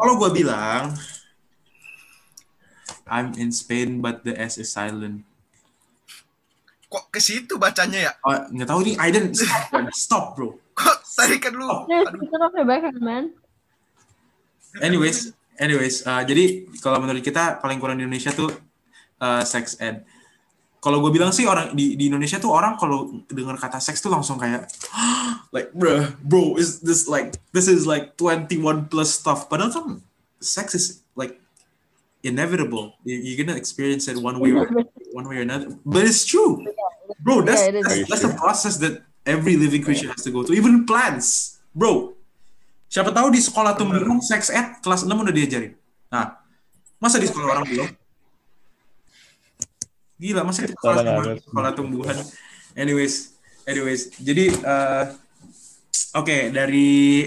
Kalau 0.00 0.16
gue 0.16 0.30
bilang, 0.32 0.96
I'm 3.04 3.36
in 3.36 3.52
Spain 3.52 4.00
but 4.00 4.24
the 4.24 4.32
S 4.32 4.56
is 4.56 4.72
silent. 4.72 5.28
Kok 6.88 7.12
ke 7.12 7.20
situ 7.20 7.60
bacanya 7.60 8.08
ya? 8.08 8.12
Oh, 8.24 8.34
nggak 8.50 8.68
tahu 8.70 8.80
nih, 8.82 8.96
Aiden 8.96 9.30
stop, 9.36 9.92
stop 9.92 10.24
bro. 10.34 10.56
Kok 10.72 10.96
tadi 11.04 11.36
kan 11.36 11.52
lu? 11.52 11.68
Man. 12.96 13.36
Anyways, 14.80 15.36
anyways, 15.60 16.02
uh, 16.08 16.24
jadi 16.24 16.64
kalau 16.80 16.98
menurut 17.02 17.20
kita 17.20 17.60
paling 17.60 17.76
kurang 17.76 18.00
di 18.00 18.08
Indonesia 18.08 18.32
tuh 18.32 18.50
uh, 19.20 19.44
sex 19.44 19.76
ed. 19.78 20.02
Kalau 20.80 21.04
gue 21.04 21.12
bilang 21.12 21.28
sih 21.28 21.44
orang 21.44 21.76
di, 21.76 21.92
di 21.92 22.08
Indonesia 22.08 22.40
tuh 22.40 22.48
orang 22.50 22.80
kalau 22.80 23.20
dengar 23.28 23.60
kata 23.60 23.76
seks 23.76 24.00
tuh 24.00 24.08
langsung 24.08 24.40
kayak 24.40 24.64
like 25.54 25.68
bro, 25.76 26.08
bro 26.24 26.56
is 26.56 26.80
this 26.80 27.04
like 27.04 27.36
this 27.52 27.68
is 27.68 27.84
like 27.84 28.16
21 28.16 28.88
plus 28.88 29.12
stuff. 29.12 29.44
Padahal 29.46 29.68
kan 29.70 29.86
sex 30.40 30.72
is 30.72 31.04
like 31.12 31.36
inevitable. 32.22 32.96
You- 33.04 33.20
You're 33.20 33.38
gonna 33.38 33.60
experience 33.60 34.08
it 34.08 34.16
one 34.16 34.40
way 34.40 34.56
or 34.56 34.64
one 35.18 35.28
way 35.28 35.40
or 35.40 35.44
another. 35.44 35.76
But 35.84 36.08
it's 36.08 36.24
true, 36.24 36.64
bro. 37.20 37.44
That's 37.44 37.60
Yeah, 37.60 37.84
that's, 37.84 38.08
that's 38.08 38.24
a 38.24 38.32
process 38.32 38.80
that 38.80 39.04
every 39.28 39.60
living 39.60 39.84
creature 39.84 40.08
has 40.08 40.24
to 40.24 40.32
go 40.32 40.44
through. 40.44 40.56
Even 40.56 40.88
plants, 40.88 41.60
bro. 41.76 42.16
Siapa 42.88 43.12
tahu 43.12 43.30
di 43.30 43.38
sekolah 43.38 43.76
tumbuhan 43.76 44.18
sex 44.18 44.48
ed 44.50 44.80
kelas 44.80 45.04
6 45.04 45.12
udah 45.12 45.30
diajarin. 45.30 45.76
Nah, 46.10 46.40
masa 46.98 47.22
di 47.22 47.28
sekolah 47.28 47.46
orang 47.54 47.68
belum? 47.68 47.88
Gila, 50.20 50.44
masa 50.44 50.62
di 50.62 50.70
sekolah, 50.70 50.94
Salah 50.94 51.04
tumbuhan- 51.08 51.24
banget. 51.32 51.44
sekolah 51.48 51.70
tumbuhan. 51.72 52.16
Anyways, 52.76 53.14
anyways, 53.64 54.02
jadi 54.14 54.52
eh, 54.52 55.04
oke 56.12 56.52
dari 56.52 57.24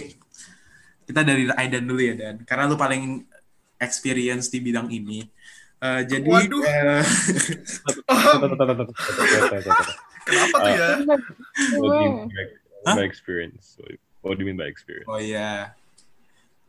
kita 1.04 1.20
dari 1.20 1.50
Aidan 1.52 1.84
dulu 1.84 2.00
ya 2.00 2.14
Dan, 2.16 2.36
karena 2.46 2.64
lu 2.66 2.78
paling 2.78 3.26
experience 3.78 4.48
di 4.48 4.62
bidang 4.62 4.88
ini. 4.88 5.26
Eh, 5.84 6.02
jadi 6.06 6.24
Waduh. 6.24 6.64
eh, 6.64 7.04
Kenapa 10.24 10.56
tuh 10.56 10.72
ya? 10.72 10.88
What 11.76 11.90
do 11.92 12.00
you 12.00 12.14
mean 12.16 12.32
by, 12.88 13.04
experience? 13.04 13.76
What- 13.78 14.00
What 14.24 14.40
do 14.40 14.48
you 14.48 14.48
mean 14.48 14.56
by 14.56 14.72
experience? 14.72 15.04
oh 15.04 15.20
ya, 15.20 15.76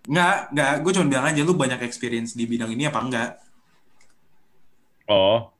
nggak 0.04 0.50
nggak, 0.50 0.72
gue 0.82 0.90
cuma 0.90 1.06
bilang 1.06 1.22
aja 1.24 1.38
lu 1.40 1.54
banyak 1.54 1.78
experience 1.80 2.34
di 2.34 2.50
bidang 2.50 2.66
ini 2.68 2.90
apa 2.90 2.98
enggak? 2.98 3.30
Oh, 5.06 5.53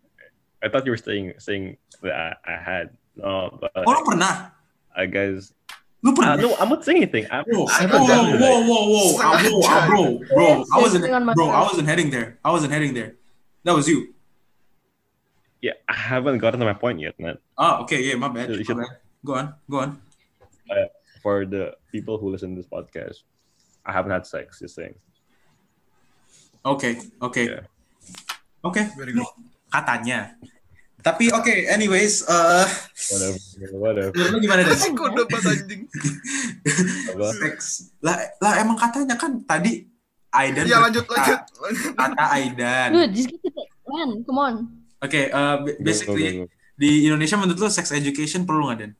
I 0.65 0.69
thought 0.73 0.84
you 0.89 0.93
were 0.93 0.97
saying 1.01 1.34
saying 1.39 1.77
that 2.03 2.15
I, 2.17 2.29
I 2.48 2.57
had. 2.57 2.97
No, 3.17 3.53
but 3.61 3.70
Oh 3.77 3.84
lu 3.84 4.01
pernah? 4.09 4.51
I 4.97 5.05
guess. 5.07 5.53
Lu 6.03 6.11
Uh, 6.11 6.15
pernah? 6.17 6.41
no, 6.41 6.57
I'm 6.57 6.69
not 6.73 6.83
saying 6.84 7.05
anything. 7.05 7.27
I, 7.31 7.45
Whoa, 7.47 7.69
I 7.69 7.84
whoa, 7.87 7.87
haven't 7.87 8.05
done 8.09 8.25
it, 8.34 8.41
whoa, 8.41 8.53
like- 8.59 8.69
whoa, 8.69 8.83
whoa, 8.91 9.07
ah, 9.20 9.33
whoa, 9.45 9.61
ah, 9.69 9.83
bro, 9.89 10.03
bro, 10.33 10.47
I 10.73 10.77
wasn't, 10.81 11.05
bro, 11.37 11.47
I 11.53 11.61
wasn't 11.62 11.87
heading 11.89 12.09
there. 12.11 12.39
I 12.45 12.51
wasn't 12.51 12.73
heading 12.73 12.92
there. 12.97 13.17
That 13.65 13.73
was 13.77 13.89
you. 13.89 14.12
Yeah, 15.65 15.81
I 15.89 15.95
haven't 15.97 16.39
gotten 16.45 16.61
to 16.61 16.67
my 16.67 16.77
point 16.77 17.01
yet, 17.01 17.17
man. 17.20 17.39
Oh, 17.57 17.83
okay, 17.89 18.03
yeah, 18.05 18.17
my 18.20 18.29
bad. 18.29 18.51
You 18.53 18.61
My 18.61 18.62
should- 18.65 18.77
bad. 18.81 18.98
Go 19.25 19.33
on, 19.41 19.55
go 19.70 19.77
on. 19.81 19.91
For 21.25 21.47
the 21.48 21.73
people 21.89 22.19
who 22.20 22.29
listen 22.29 22.53
to 22.53 22.61
this 22.61 22.69
podcast, 22.69 23.25
I 23.87 23.92
haven't 23.97 24.12
had 24.12 24.27
sex. 24.29 24.61
Just 24.61 24.77
saying. 24.77 24.92
Okay. 26.65 27.01
Okay. 27.20 27.45
Yeah. 27.48 27.65
oke. 28.61 28.81
Very 28.97 29.12
good. 29.17 29.25
Katanya. 29.73 30.37
Tapi 31.05 31.28
oke, 31.28 31.52
anyways, 31.69 32.24
eh 32.24 32.64
Whatever. 33.12 33.38
Whatever. 33.77 34.10
menurut 34.16 34.30
lu 34.33 34.38
gimana 34.41 34.60
deh? 34.64 34.78
Kode 34.97 35.22
banget 35.28 35.52
anjing. 35.52 35.83
Seks. 37.45 37.92
Lah, 38.01 38.17
lah 38.40 38.52
emang 38.64 38.80
katanya 38.80 39.20
kan 39.20 39.36
tadi 39.45 39.84
Aidan. 40.33 40.64
Ya 40.64 40.80
lanjut 40.80 41.05
lanjut. 41.05 41.40
Kata 41.92 42.24
Aidan. 42.33 42.89
Dude, 42.96 43.12
just 43.12 43.29
get 43.30 43.52
it, 43.52 43.68
man. 43.84 44.24
Come 44.24 44.40
on. 44.40 44.55
Oke, 45.05 45.29
eh, 45.29 45.55
ba- 45.61 45.79
basically 45.79 46.40
Go, 46.40 46.48
go, 46.48 46.48
go. 46.48 46.73
di 46.74 46.90
Indonesia 47.05 47.36
menurut 47.36 47.61
lu 47.61 47.68
sex 47.68 47.92
education 47.92 48.48
perlu 48.48 48.73
nggak 48.73 48.79
Dan? 48.80 48.92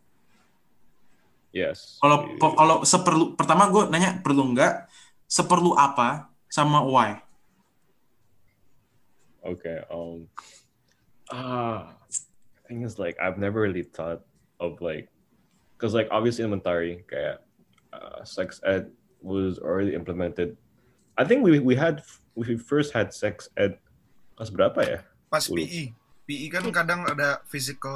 Yes. 1.57 1.97
Kalau 2.05 2.37
kalau 2.37 2.77
seperlu 2.85 3.33
pertama 3.33 3.73
gue 3.73 3.89
nanya 3.89 4.21
perlu 4.21 4.53
nggak, 4.53 4.85
seperlu 5.25 5.73
apa 5.73 6.29
sama 6.53 6.85
why? 6.85 7.17
Okay. 9.41 9.81
Um. 9.89 10.29
Ah, 11.29 11.97
thing 12.69 12.83
is 12.83 12.99
like 12.99 13.17
I've 13.17 13.39
never 13.39 13.61
really 13.61 13.83
thought 13.85 14.21
of 14.61 14.81
like, 14.81 15.09
because 15.77 15.95
like 15.95 16.09
obviously 16.11 16.45
in 16.45 16.53
Mentari, 16.53 17.01
kayak 17.09 17.41
uh, 17.93 18.21
sex 18.25 18.61
ed 18.65 18.93
was 19.25 19.57
already 19.59 19.95
implemented. 19.95 20.57
I 21.17 21.25
think 21.25 21.41
we 21.41 21.61
we 21.61 21.75
had 21.75 22.03
we 22.37 22.59
first 22.59 22.93
had 22.93 23.15
sex 23.15 23.49
ed 23.57 23.81
kelas 24.37 24.51
berapa 24.53 24.81
ya? 24.85 24.99
Pas 25.31 25.47
Dulu. 25.47 25.63
PI. 25.63 25.83
PI 26.25 26.47
kan 26.51 26.65
kadang 26.71 27.01
ada 27.07 27.41
physical 27.47 27.95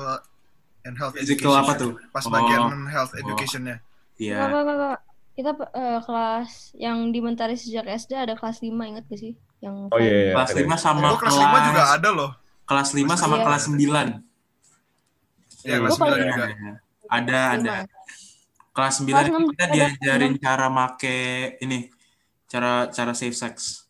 and 0.86 0.94
health 0.96 1.16
Physical 1.16 1.52
education. 1.52 1.64
apa 1.64 1.72
tuh? 1.76 1.92
Pas 2.14 2.24
Oh. 2.24 2.32
bagian 2.32 2.64
health 2.88 3.12
Oh. 3.12 3.20
educationnya. 3.20 3.76
Iya. 4.16 4.40
Enggak, 4.40 4.48
enggak, 4.48 4.62
enggak, 4.62 4.76
enggak. 4.78 5.00
Kita 5.38 5.50
eh, 5.70 5.98
kelas 6.02 6.50
yang 6.74 6.98
di 7.10 7.18
Mentari 7.22 7.54
sejak 7.54 7.86
SD 7.86 8.12
ada 8.14 8.34
kelas 8.34 8.58
5, 8.58 8.74
ingat 8.84 9.06
gak 9.06 9.20
sih? 9.20 9.38
Yang 9.62 9.74
Oh 9.90 9.98
iya. 9.98 10.10
iya, 10.10 10.32
Kelas 10.34 10.50
ada. 10.50 10.58
5 10.66 10.74
sama 10.76 11.06
Oh, 11.08 11.18
kelas 11.18 11.36
5 11.38 11.58
juga 11.70 11.82
ada 11.94 12.08
loh. 12.10 12.30
Kelas 12.68 12.92
5 12.92 13.16
sama 13.16 13.40
Iya. 13.40 13.44
kelas 13.48 13.64
9. 13.66 14.08
Ya, 15.64 15.74
Hmm. 15.74 15.80
kelas 15.82 15.90
Gua 15.90 15.98
9 15.98 16.12
paling- 16.12 16.28
juga. 16.28 16.46
Ada, 17.08 17.40
ada. 17.56 17.56
Lima. 17.56 17.76
Kelas 18.70 18.94
9 19.00 19.24
Kelas 19.26 19.48
kita 19.50 19.64
ada, 19.64 19.74
diajarin 19.74 20.32
enam. 20.36 20.44
cara 20.44 20.66
make 20.68 21.16
ini 21.58 21.78
cara 22.46 22.72
cara 22.88 23.12
safe 23.12 23.34
sex. 23.34 23.84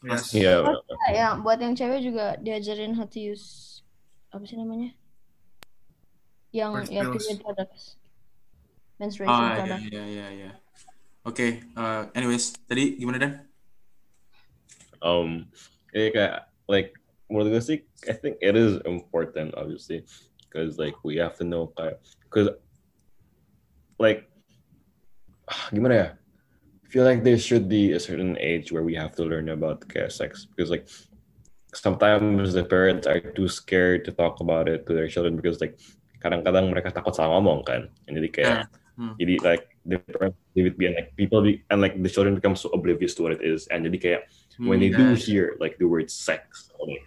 Yes. 0.00 0.30
Iya. 0.30 0.62
Oh, 0.62 0.78
ya, 1.10 1.34
buat 1.36 1.58
yang 1.58 1.74
cewek 1.74 2.00
juga 2.00 2.38
diajarin 2.38 2.94
how 2.94 3.04
to 3.04 3.18
use 3.18 3.82
apa 4.30 4.46
sih 4.46 4.54
namanya? 4.54 4.94
Yang 6.48 6.70
First 6.72 6.90
ya 6.90 7.02
period 7.04 7.38
products. 7.42 7.82
Menstruation 8.96 9.34
Ah, 9.34 9.42
iya 9.44 9.58
product. 9.58 9.82
iya 9.84 10.02
iya 10.06 10.26
iya. 10.32 10.50
Oke, 11.22 11.46
eh, 11.66 12.02
anyways, 12.14 12.54
tadi 12.64 12.94
gimana 12.96 13.18
Dan? 13.18 13.32
um 14.98 15.46
eh, 15.92 16.10
kayak 16.10 16.34
like 16.66 16.90
menurut 17.26 17.52
gue 17.52 17.62
sih 17.62 17.78
I 18.06 18.12
think 18.14 18.38
it 18.38 18.54
is 18.54 18.78
important 18.86 19.54
obviously 19.58 20.06
because 20.46 20.78
like 20.78 20.94
we 21.02 21.16
have 21.18 21.34
to 21.38 21.44
know 21.44 21.72
because 22.30 22.54
like 23.98 24.30
gimana 25.74 25.94
ya 25.94 26.08
I 26.84 26.86
feel 26.88 27.04
like 27.04 27.24
there 27.24 27.36
should 27.36 27.68
be 27.68 27.92
a 27.92 28.00
certain 28.00 28.38
age 28.38 28.72
where 28.72 28.86
we 28.86 28.94
have 28.94 29.12
to 29.18 29.24
learn 29.26 29.50
about 29.50 29.84
kayak 29.88 30.08
sex 30.14 30.46
because 30.46 30.70
like 30.70 30.88
sometimes 31.76 32.56
the 32.56 32.64
parents 32.64 33.04
are 33.04 33.20
too 33.20 33.48
scared 33.48 34.08
to 34.08 34.12
talk 34.12 34.40
about 34.40 34.68
it 34.72 34.88
to 34.88 34.96
their 34.96 35.08
children 35.08 35.36
because 35.36 35.60
like 35.60 35.76
kadang-kadang 36.24 36.72
mereka 36.72 36.88
takut 36.88 37.12
salah 37.12 37.36
ngomong 37.36 37.60
kan? 37.62 37.92
And 38.08 38.16
jadi 38.16 38.28
kayak 38.32 38.56
Hmm. 38.98 39.14
jadi 39.20 39.34
like 39.44 39.64
the 39.84 40.00
parents 40.00 40.40
leave 40.56 40.72
it 40.72 40.76
be 40.80 40.88
like 40.90 41.12
people 41.14 41.44
be 41.44 41.62
and 41.70 41.84
like 41.84 41.94
the 42.00 42.08
children 42.10 42.34
become 42.34 42.56
so 42.56 42.72
oblivious 42.72 43.14
to 43.14 43.22
what 43.22 43.36
it 43.36 43.44
is 43.44 43.68
and 43.68 43.84
jadi 43.84 43.98
kayak 44.00 44.22
when 44.64 44.80
they 44.82 44.90
do 44.90 45.04
Hmm, 45.04 45.14
hear 45.14 45.54
like 45.62 45.78
the 45.78 45.86
word 45.86 46.10
sex, 46.10 46.72
like, 46.82 47.04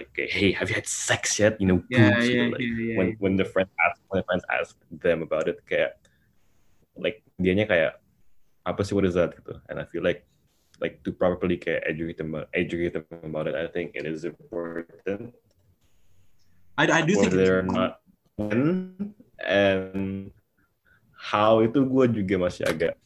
like 0.00 0.12
hey, 0.16 0.56
have 0.56 0.72
you 0.72 0.76
had 0.80 0.88
sex 0.88 1.36
yet? 1.36 1.60
You 1.60 1.68
know, 1.68 1.78
Yeah, 1.92 2.16
boobs, 2.16 2.26
yeah, 2.32 2.48
like, 2.48 2.64
yeah, 2.64 2.96
when 2.96 3.08
when 3.20 3.34
the 3.36 3.44
friend 3.44 3.68
ask 3.84 4.00
when 4.08 4.24
the 4.24 4.26
friends 4.26 4.44
ask 4.48 4.72
them 4.88 5.20
about 5.20 5.46
it, 5.52 5.60
kayak 5.68 6.00
like 6.96 7.20
dianya 7.36 7.68
kayak 7.68 8.00
apa 8.64 8.80
sih 8.80 8.96
what 8.96 9.04
is 9.04 9.14
that 9.14 9.36
gitu. 9.36 9.60
And 9.68 9.76
I 9.76 9.84
feel 9.84 10.00
like 10.00 10.24
like 10.80 11.04
to 11.04 11.12
properly 11.12 11.60
kayak 11.60 11.84
educate 11.84 12.16
them 12.16 12.32
educate 12.56 12.96
them 12.96 13.04
about 13.20 13.52
it, 13.52 13.54
I 13.54 13.68
think 13.68 13.92
it 13.92 14.08
is 14.08 14.24
important 14.24 15.36
I, 16.80 16.88
I 16.88 17.02
do 17.02 17.12
think 17.12 17.32
whether 17.36 17.60
or 17.60 17.62
not 17.62 18.00
when 18.36 19.12
and 19.44 20.32
how 21.12 21.60
itu 21.60 21.84
gue 21.84 22.04
juga 22.24 22.34
masih 22.40 22.64
agak 22.64 22.96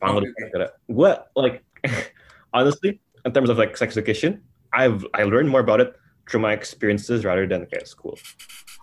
Okay, 0.00 0.32
okay. 0.50 0.72
gue 0.90 1.10
like 1.38 1.62
honestly 2.56 2.98
in 3.22 3.30
terms 3.30 3.52
of 3.52 3.60
like 3.60 3.76
sex 3.78 3.94
education 3.94 4.42
I've 4.74 5.06
I 5.14 5.22
learned 5.28 5.46
more 5.46 5.62
about 5.62 5.78
it 5.78 5.94
through 6.30 6.38
my 6.38 6.54
experiences 6.54 7.26
rather 7.26 7.50
than 7.50 7.66
kayak 7.66 7.90
school 7.90 8.14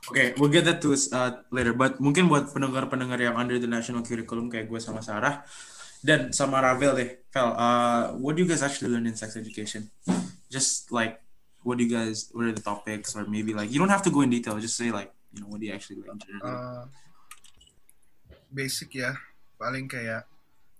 Oke, 0.07 0.39
we'll 0.39 0.47
get 0.47 0.63
that 0.63 0.79
to 0.79 0.95
uh, 0.95 1.43
later. 1.51 1.75
But 1.75 1.99
mungkin 1.99 2.31
buat 2.31 2.47
pendengar-pendengar 2.55 3.19
yang 3.19 3.35
under 3.35 3.59
the 3.59 3.67
national 3.67 4.07
curriculum 4.07 4.47
kayak 4.47 4.71
gue 4.71 4.79
sama 4.79 5.03
Sarah 5.03 5.43
dan 5.99 6.31
sama 6.31 6.63
Ravel 6.63 6.95
deh, 6.95 7.09
Vel, 7.35 7.51
uh, 7.51 8.15
what 8.15 8.39
do 8.39 8.43
you 8.43 8.47
guys 8.47 8.63
actually 8.63 8.95
learn 8.95 9.03
in 9.03 9.19
sex 9.19 9.35
education? 9.35 9.91
Just 10.47 10.95
like, 10.95 11.19
what 11.67 11.75
do 11.75 11.83
you 11.83 11.91
guys, 11.91 12.31
what 12.31 12.47
are 12.47 12.55
the 12.55 12.63
topics, 12.63 13.19
or 13.19 13.27
maybe 13.27 13.51
like, 13.51 13.67
you 13.67 13.83
don't 13.83 13.91
have 13.91 14.05
to 14.07 14.13
go 14.13 14.23
in 14.23 14.31
detail. 14.31 14.55
Just 14.63 14.79
say 14.79 14.95
like, 14.95 15.11
you 15.35 15.43
know, 15.43 15.51
what 15.51 15.59
do 15.59 15.67
you 15.67 15.75
actually 15.75 15.99
learn? 15.99 16.23
Uh, 16.39 16.87
basic 18.47 18.95
ya. 18.95 19.11
Paling 19.59 19.91
kayak 19.91 20.23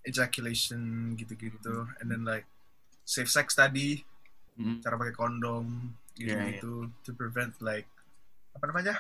ejaculation 0.08 1.12
gitu-gitu. 1.20 1.84
And 2.00 2.08
then 2.08 2.24
like 2.24 2.48
safe 3.04 3.28
sex 3.28 3.60
tadi. 3.60 4.00
Mhm. 4.56 4.80
Cara 4.80 4.96
pakai 4.96 5.16
kondom. 5.20 5.92
Yeah, 6.18 6.42
Gitu-gitu. 6.50 6.74
To 7.04 7.10
prevent 7.14 7.54
like 7.60 7.86
apa 8.54 8.66
namanya? 8.68 8.96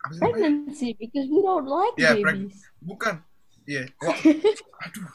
Apa 0.00 0.10
sih 0.10 0.20
namanya? 0.20 0.32
Pregnancy 0.32 0.88
because 0.94 1.26
we 1.26 1.40
don't 1.40 1.66
like 1.66 1.94
Yeah, 1.94 2.16
preg- 2.16 2.48
babies. 2.48 2.58
Bukan. 2.80 3.14
Iya. 3.64 3.90
Wah, 3.98 4.16
Aduh. 4.86 5.06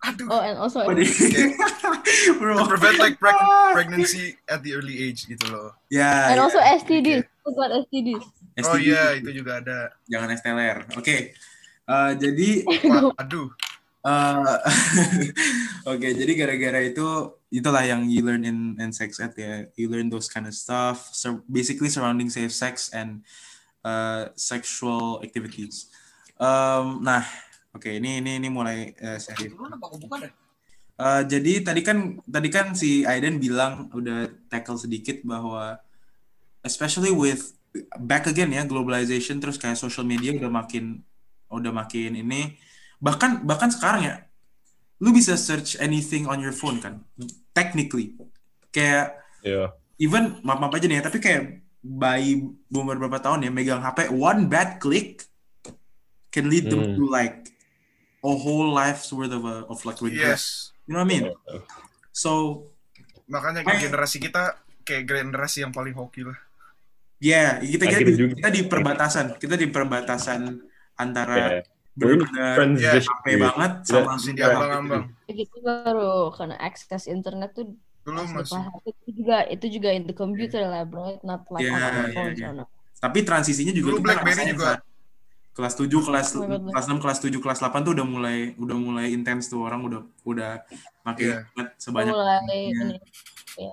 Aduh. 0.00 0.26
Oh, 0.30 0.40
and 0.40 0.56
also 0.56 0.86
you- 0.86 0.94
bro 2.38 2.54
To 2.56 2.70
prevent 2.70 2.96
like 2.96 3.18
preg- 3.18 3.74
pregnancy 3.74 4.38
at 4.46 4.62
the 4.62 4.72
early 4.72 4.94
age 4.96 5.26
gitu 5.26 5.44
loh. 5.48 5.74
ya 5.90 6.30
and 6.30 6.38
ya. 6.38 6.42
also 6.42 6.62
STDs. 6.62 7.26
Buat 7.44 7.84
STDs. 7.84 8.22
Oh 8.62 8.74
STD. 8.74 8.86
iya, 8.86 9.18
itu 9.18 9.30
juga 9.34 9.58
ada. 9.58 9.90
jangan 10.06 10.30
STLR 10.32 10.78
oke 10.94 11.16
Eh, 11.88 12.12
jadi 12.20 12.48
Waduh. 13.16 13.48
Eh, 14.04 14.58
oke 15.90 16.08
jadi 16.14 16.32
gara-gara 16.38 16.80
itu 16.84 17.06
itulah 17.48 17.82
yang 17.82 18.06
you 18.06 18.22
learn 18.22 18.44
in 18.44 18.76
in 18.76 18.92
sex 18.92 19.18
ed 19.18 19.34
ya. 19.34 19.64
You 19.74 19.88
learn 19.88 20.12
those 20.12 20.28
kind 20.28 20.46
of 20.46 20.54
stuff 20.54 21.10
so 21.16 21.42
basically 21.48 21.88
surrounding 21.88 22.28
safe 22.28 22.52
sex 22.52 22.92
and 22.92 23.24
uh, 23.82 24.30
sexual 24.36 25.24
activities. 25.24 25.88
Um, 26.38 27.02
nah 27.02 27.26
oke 27.74 27.88
ini 27.88 28.22
ini 28.22 28.38
ini 28.38 28.48
mulai 28.52 28.94
eh, 28.94 29.18
serius 29.18 29.56
Eh, 30.98 31.22
jadi 31.30 31.62
tadi 31.62 31.80
kan 31.86 32.18
tadi 32.26 32.48
kan 32.50 32.74
si 32.74 33.06
Aiden 33.06 33.38
bilang 33.38 33.86
udah 33.94 34.26
tackle 34.50 34.74
sedikit 34.74 35.22
bahwa 35.22 35.78
especially 36.66 37.14
with 37.14 37.54
back 38.02 38.26
again 38.26 38.50
ya 38.50 38.66
globalization 38.66 39.38
terus 39.38 39.62
kayak 39.62 39.78
social 39.78 40.02
media 40.02 40.34
udah 40.34 40.50
makin 40.50 40.98
udah 41.54 41.70
makin 41.70 42.18
ini 42.18 42.58
bahkan 42.98 43.42
bahkan 43.42 43.70
sekarang 43.70 44.02
ya 44.04 44.16
lu 44.98 45.10
bisa 45.10 45.38
search 45.38 45.78
anything 45.78 46.26
on 46.26 46.38
your 46.38 46.52
phone 46.52 46.78
kan 46.78 47.02
technically 47.52 48.14
kayak 48.70 49.14
Yeah. 49.38 49.70
even 50.02 50.42
maaf 50.42 50.58
maaf 50.58 50.74
aja 50.74 50.90
nih 50.90 50.98
ya 50.98 51.04
tapi 51.06 51.22
kayak 51.22 51.62
bayi 51.78 52.42
umur 52.68 52.98
berapa 52.98 53.22
tahun 53.22 53.46
ya 53.46 53.54
megang 53.54 53.78
HP 53.78 54.10
one 54.10 54.50
bad 54.50 54.82
click 54.82 55.22
can 56.28 56.50
lead 56.50 56.66
them 56.66 56.82
Hmm. 56.82 56.94
to 56.98 57.06
like 57.06 57.46
a 58.18 58.32
whole 58.34 58.66
life's 58.68 59.14
worth 59.14 59.30
of 59.30 59.46
a, 59.46 59.62
of 59.70 59.78
like 59.86 60.02
regret 60.02 60.34
Yes. 60.34 60.74
you 60.84 60.92
know 60.92 61.00
what 61.00 61.06
I 61.06 61.12
mean 61.14 61.24
so 62.10 62.64
Makanya 63.28 63.60
kayak 63.60 63.86
generasi 63.86 64.18
kita 64.18 64.56
kayak 64.82 65.04
generasi 65.04 65.60
yang 65.60 65.68
paling 65.68 65.92
hoki 65.92 66.24
lah. 66.24 66.32
Yeah, 67.20 67.60
kita 67.60 67.84
kita 67.84 68.00
di, 68.00 68.12
kita 68.40 68.48
di 68.48 68.62
perbatasan, 68.64 69.36
kita 69.36 69.54
di 69.54 69.68
perbatasan 69.68 70.64
antara 70.96 71.36
Yeah. 71.36 71.62
Benar-benar 71.98 72.54
transition 72.54 73.02
HP 73.12 73.24
period. 73.24 73.40
banget 73.44 73.72
Kita- 73.76 73.88
sama 73.88 74.08
Masih 74.08 74.30
enggak. 74.30 74.48
diambang-ambang. 74.48 75.04
Begitu 75.24 75.56
baru 75.58 76.12
karena 76.30 76.56
akses 76.58 77.04
internet 77.06 77.50
tuh 77.52 77.66
Dulu 78.00 78.24
masih 78.24 78.64
itu 78.86 79.08
juga 79.12 79.36
itu 79.44 79.66
juga 79.68 79.88
in 79.90 80.04
the 80.04 80.14
computer 80.14 80.64
lah 80.64 80.80
bro, 80.82 81.20
not 81.22 81.44
like 81.50 81.60
Yeah, 81.60 81.76
on 81.76 81.82
yeah, 81.82 82.08
phones 82.10 82.38
yeah. 82.38 82.48
or 82.48 82.54
not. 82.56 82.68
Tapi 82.96 83.18
transisinya 83.20 83.70
juga 83.70 83.88
Dulu 83.92 83.98
kita 83.98 84.06
BlackBerry 84.08 84.44
juga. 84.48 84.70
kelas 85.52 85.74
7, 85.74 85.90
kelas 86.00 86.28
Oh 86.32 86.46
kelas 86.70 86.86
6, 86.86 87.02
kelas 87.02 87.18
7, 87.18 87.34
kelas 87.36 87.58
8 87.58 87.82
tuh 87.82 87.92
udah 87.92 88.06
mulai 88.06 88.36
udah 88.54 88.76
mulai 88.76 89.06
intens 89.10 89.46
tuh 89.46 89.60
orang 89.60 89.82
udah 89.82 90.00
udah 90.24 90.62
pakai 91.02 91.24
Yeah. 91.26 91.38
internet 91.44 91.68
sebanyak 91.76 92.14
Mulai 92.14 92.38
Iya. 92.48 92.80
ini. 92.80 92.96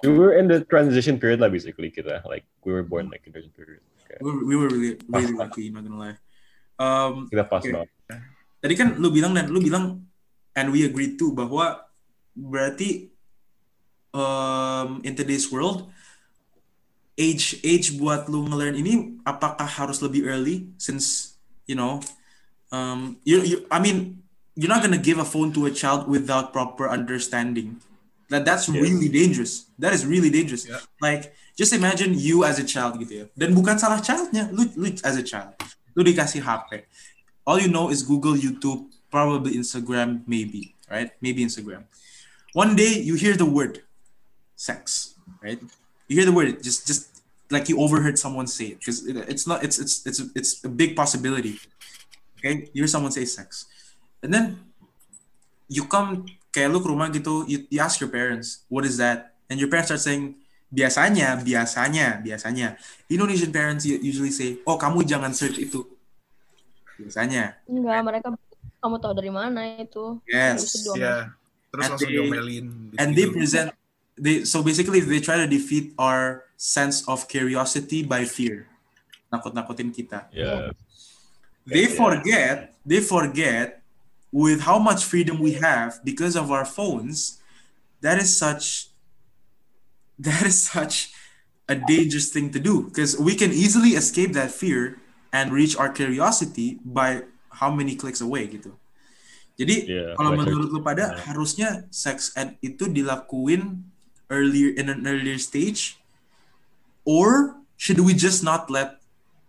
We 0.02 0.12
were 0.12 0.34
in 0.34 0.50
the 0.50 0.66
transition 0.66 1.16
period 1.16 1.40
lah 1.40 1.48
basically 1.48 1.88
kita. 1.88 2.26
Like 2.26 2.44
we 2.62 2.74
were 2.74 2.82
born 2.82 3.08
like 3.08 3.22
in 3.22 3.32
the 3.32 3.38
transition 3.38 3.54
period. 3.56 3.86
Kayak 4.04 4.20
we, 4.20 4.32
we 4.44 4.56
were 4.56 4.68
really 4.68 4.98
really 5.08 5.32
lucky, 5.32 5.70
not 5.70 5.86
gonna 5.86 6.02
lie. 6.02 6.18
Um, 6.76 7.32
Kita 7.32 7.48
pas 7.48 7.64
Oke. 7.64 7.72
banget. 7.72 7.90
tadi 8.60 8.74
kan 8.76 8.98
lu 8.98 9.14
bilang 9.14 9.32
dan 9.32 9.46
lu 9.48 9.62
bilang 9.62 10.02
and 10.58 10.68
we 10.74 10.84
agree 10.84 11.14
too 11.14 11.30
bahwa 11.32 11.86
berarti 12.34 13.14
um, 14.10 15.00
in 15.06 15.14
today's 15.14 15.48
world 15.48 15.86
age 17.16 17.62
age 17.64 17.96
buat 17.96 18.28
lu 18.28 18.44
ngelearn 18.50 18.76
ini 18.76 19.16
apakah 19.24 19.70
harus 19.70 20.02
lebih 20.04 20.26
early 20.28 20.68
since 20.76 21.38
you 21.64 21.78
know 21.78 22.02
um, 22.74 23.16
you, 23.24 23.40
you 23.46 23.58
I 23.72 23.80
mean 23.80 24.26
you're 24.58 24.72
not 24.72 24.84
gonna 24.84 25.00
give 25.00 25.22
a 25.22 25.28
phone 25.28 25.54
to 25.56 25.70
a 25.70 25.72
child 25.72 26.10
without 26.12 26.52
proper 26.52 26.90
understanding 26.92 27.80
that 28.28 28.44
that's 28.44 28.66
Yes. 28.68 28.82
really 28.82 29.08
dangerous 29.08 29.70
that 29.80 29.94
is 29.94 30.04
really 30.04 30.34
dangerous 30.34 30.66
Yeah. 30.66 30.82
like 31.00 31.32
just 31.56 31.72
imagine 31.72 32.18
you 32.18 32.44
as 32.44 32.58
a 32.60 32.66
child 32.66 32.98
gitu 33.00 33.14
ya 33.14 33.26
dan 33.38 33.54
bukan 33.56 33.78
salah 33.80 34.02
childnya 34.02 34.50
lu 34.52 34.66
lu 34.76 34.90
as 35.06 35.16
a 35.16 35.24
child 35.24 35.54
lu 35.96 36.04
dikasih 36.04 36.44
eh. 36.44 36.46
HP 36.46 36.70
all 37.46 37.60
you 37.60 37.70
know 37.70 37.90
is 37.90 38.04
Google, 38.04 38.34
YouTube, 38.34 38.90
probably 39.12 39.54
Instagram, 39.54 40.22
maybe, 40.28 40.76
right? 40.90 41.12
Maybe 41.22 41.46
Instagram. 41.46 41.86
One 42.54 42.76
day 42.76 43.00
you 43.00 43.16
hear 43.16 43.38
the 43.38 43.46
word 43.46 43.84
sex, 44.56 45.16
right? 45.42 45.62
You 46.08 46.18
hear 46.18 46.26
the 46.26 46.34
word, 46.34 46.62
just 46.64 46.88
just 46.88 47.22
like 47.52 47.70
you 47.70 47.80
overheard 47.80 48.18
someone 48.18 48.48
say 48.48 48.74
it 48.74 48.80
because 48.80 49.06
it, 49.06 49.16
it's 49.30 49.46
not 49.46 49.64
it's 49.64 49.78
it's 49.78 50.06
it's 50.06 50.22
it's 50.36 50.52
a 50.66 50.70
big 50.70 50.96
possibility. 50.96 51.60
Okay, 52.40 52.70
you 52.74 52.84
hear 52.84 52.88
someone 52.88 53.12
say 53.12 53.26
sex, 53.26 53.66
and 54.24 54.34
then 54.34 54.60
you 55.70 55.86
come 55.86 56.26
kayak 56.54 56.72
lu 56.72 56.80
ke 56.80 56.88
rumah 56.88 57.12
gitu, 57.12 57.44
you, 57.50 57.68
you 57.68 57.84
ask 57.84 58.00
your 58.00 58.08
parents, 58.08 58.64
what 58.72 58.88
is 58.88 58.96
that? 58.96 59.36
And 59.52 59.60
your 59.60 59.68
parents 59.68 59.92
are 59.92 60.00
saying, 60.00 60.40
biasanya, 60.70 61.40
biasanya, 61.40 62.20
biasanya. 62.20 62.68
Indonesian 63.08 63.52
parents 63.52 63.86
usually 63.86 64.32
say, 64.32 64.58
oh 64.66 64.76
kamu 64.76 65.06
jangan 65.06 65.32
search 65.32 65.60
itu. 65.60 65.86
Biasanya. 66.96 67.60
Enggak, 67.68 68.02
mereka 68.04 68.28
kamu 68.80 68.96
tahu 69.02 69.14
dari 69.14 69.32
mana 69.34 69.62
itu? 69.78 70.20
Yes. 70.26 70.86
Iya. 70.96 71.36
Terus 71.70 71.84
And 71.84 71.92
langsung 71.92 72.08
they- 72.08 72.16
diomelin. 72.16 72.66
gitu. 72.88 72.96
and 72.96 73.10
they 73.12 73.28
present 73.28 73.68
they 74.16 74.48
so 74.48 74.64
basically 74.64 75.04
they 75.04 75.20
try 75.20 75.36
to 75.36 75.44
defeat 75.44 75.92
our 76.00 76.48
sense 76.56 77.04
of 77.04 77.28
curiosity 77.28 78.00
by 78.00 78.24
fear 78.24 78.64
nakut-nakutin 79.28 79.92
kita 79.92 80.32
Yeah. 80.32 80.72
they 81.68 81.92
Yeah. 81.92 82.00
forget 82.00 82.56
they 82.88 83.04
forget 83.04 83.84
with 84.32 84.64
how 84.64 84.80
much 84.80 85.04
freedom 85.04 85.36
we 85.44 85.60
have 85.60 86.00
because 86.08 86.40
of 86.40 86.48
our 86.48 86.64
phones 86.64 87.44
that 88.00 88.16
is 88.16 88.32
such 88.32 88.88
that 90.20 90.44
is 90.48 90.62
such 90.62 91.12
a 91.68 91.76
dangerous 91.76 92.30
thing 92.30 92.52
to 92.54 92.60
do 92.60 92.86
because 92.88 93.18
we 93.18 93.36
can 93.36 93.52
easily 93.52 93.98
escape 93.98 94.34
that 94.34 94.52
fear 94.52 95.02
and 95.34 95.52
reach 95.52 95.76
our 95.76 95.90
curiosity 95.90 96.80
by 96.86 97.26
how 97.50 97.72
many 97.74 97.96
clicks 97.96 98.22
away 98.22 98.48
gitu. 98.48 98.78
Jadi 99.56 99.88
Yeah, 99.88 100.14
kalau 100.20 100.36
like 100.36 100.46
menurut 100.46 100.70
lu 100.72 100.84
pada 100.84 101.16
Yeah. 101.16 101.24
harusnya 101.32 101.70
sex 101.90 102.36
ed 102.36 102.60
itu 102.60 102.92
dilakuin 102.92 103.88
earlier 104.28 104.76
in 104.76 104.92
an 104.92 105.08
earlier 105.08 105.40
stage 105.40 106.00
or 107.08 107.56
should 107.80 108.00
we 108.04 108.12
just 108.12 108.44
not 108.44 108.68
let 108.68 109.00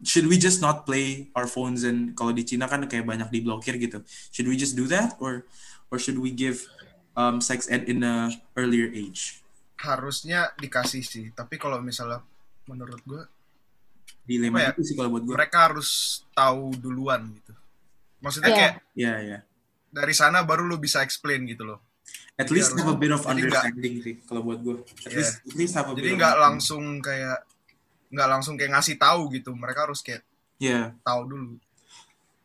should 0.04 0.28
we 0.28 0.36
just 0.36 0.60
not 0.60 0.84
play 0.84 1.32
our 1.32 1.48
phones? 1.48 1.82
And 1.82 2.12
kalau 2.14 2.30
di 2.30 2.44
Cina 2.44 2.68
kan 2.68 2.84
kayak 2.84 3.08
banyak 3.08 3.32
diblokir 3.32 3.80
gitu. 3.80 4.04
Should 4.30 4.46
we 4.46 4.54
just 4.54 4.76
do 4.76 4.86
that 4.92 5.16
or 5.18 5.48
or 5.90 5.96
should 5.98 6.20
we 6.20 6.30
give 6.30 6.62
um, 7.16 7.40
sex 7.42 7.66
ed 7.66 7.88
in 7.88 8.04
a 8.04 8.30
earlier 8.54 8.86
age 8.92 9.45
harusnya 9.78 10.52
dikasih 10.56 11.04
sih. 11.04 11.26
Tapi 11.30 11.56
kalau 11.56 11.80
misalnya 11.80 12.22
menurut 12.66 13.00
gue 13.04 13.22
dilema 14.26 14.58
ya? 14.58 14.70
itu 14.74 14.82
sih 14.82 14.94
kalau 14.98 15.14
buat 15.14 15.22
gue 15.22 15.34
mereka 15.34 15.70
harus 15.70 16.22
tahu 16.32 16.74
duluan 16.76 17.30
gitu. 17.32 17.52
Maksudnya 18.18 18.50
Iya. 18.50 18.56
kayak 18.58 18.74
ya 18.96 19.14
ya 19.20 19.38
dari 19.86 20.12
sana 20.12 20.42
baru 20.42 20.66
lu 20.66 20.76
bisa 20.76 21.00
explain 21.00 21.46
gitu 21.46 21.64
loh. 21.64 21.80
at 22.38 22.46
Jadi 22.46 22.54
least 22.54 22.70
harus- 22.76 22.84
have 22.84 22.92
a 22.92 22.98
bit 23.00 23.10
of 23.10 23.22
understanding 23.24 23.94
sih 23.98 24.14
kalau 24.22 24.44
buat 24.44 24.60
gue 24.60 24.76
at 24.78 25.10
Yeah. 25.10 25.18
least 25.18 25.34
at 25.42 25.54
least 25.56 25.72
have 25.74 25.88
a 25.88 25.94
Jadi 25.96 26.08
nggak 26.14 26.36
langsung 26.36 26.84
kayak 27.00 27.38
nggak 28.12 28.28
langsung 28.28 28.54
kayak 28.54 28.76
ngasih 28.78 28.94
tahu 28.94 29.32
gitu. 29.32 29.50
Mereka 29.56 29.88
harus 29.88 30.04
kayak 30.04 30.22
ya 30.60 30.92
tahu 31.02 31.20
dulu. 31.26 31.52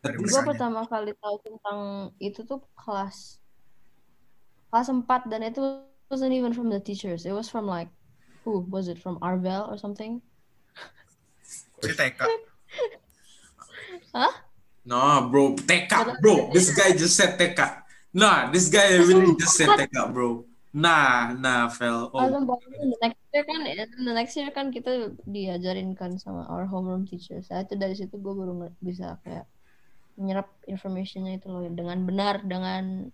Gue 0.02 0.42
pertama 0.42 0.82
kali 0.88 1.14
tahu 1.14 1.36
tentang 1.46 1.80
itu 2.18 2.42
tuh 2.42 2.58
kelas 2.74 3.38
kelas 4.70 4.88
4 4.90 5.28
dan 5.28 5.46
itu 5.46 5.62
wasn't 6.12 6.36
even 6.36 6.52
from 6.52 6.68
the 6.68 6.84
teachers. 6.84 7.26
It 7.26 7.32
was 7.32 7.48
from 7.48 7.66
like 7.66 7.88
who 8.44 8.68
was 8.68 8.92
it 8.92 9.00
from 9.00 9.18
Arvel 9.24 9.72
or 9.72 9.80
something? 9.80 10.20
Si 11.80 11.96
TK. 11.96 12.20
Hah? 14.14 14.34
No, 14.84 15.30
bro, 15.32 15.56
TK, 15.56 16.20
bro. 16.20 16.52
This 16.52 16.76
guy 16.76 16.92
just 16.92 17.16
said 17.16 17.40
TK. 17.40 17.58
Nah, 18.14 18.52
this 18.52 18.68
guy 18.68 19.00
really 19.00 19.32
just 19.40 19.56
said 19.56 19.72
TK, 19.80 20.12
bro. 20.12 20.44
Nah, 20.72 21.36
nah, 21.36 21.68
fell. 21.68 22.12
Oh. 22.16 22.24
Oh, 22.24 22.32
the 22.32 22.96
next 23.04 23.20
year 23.36 23.44
kan 23.44 23.60
the 23.68 24.14
next 24.16 24.34
year 24.40 24.50
kan 24.56 24.72
kita 24.72 25.16
diajarin 25.28 26.00
kan 26.00 26.16
sama 26.16 26.48
our 26.48 26.64
homeroom 26.64 27.04
teacher. 27.04 27.44
Saya 27.44 27.68
itu 27.68 27.76
dari 27.76 27.96
situ 27.96 28.16
gue 28.16 28.34
baru 28.36 28.72
bisa 28.80 29.20
kayak 29.28 29.48
menyerap 30.16 30.48
informationnya 30.68 31.40
itu 31.40 31.52
loh 31.52 31.68
dengan 31.68 32.04
benar 32.08 32.44
dengan 32.48 33.12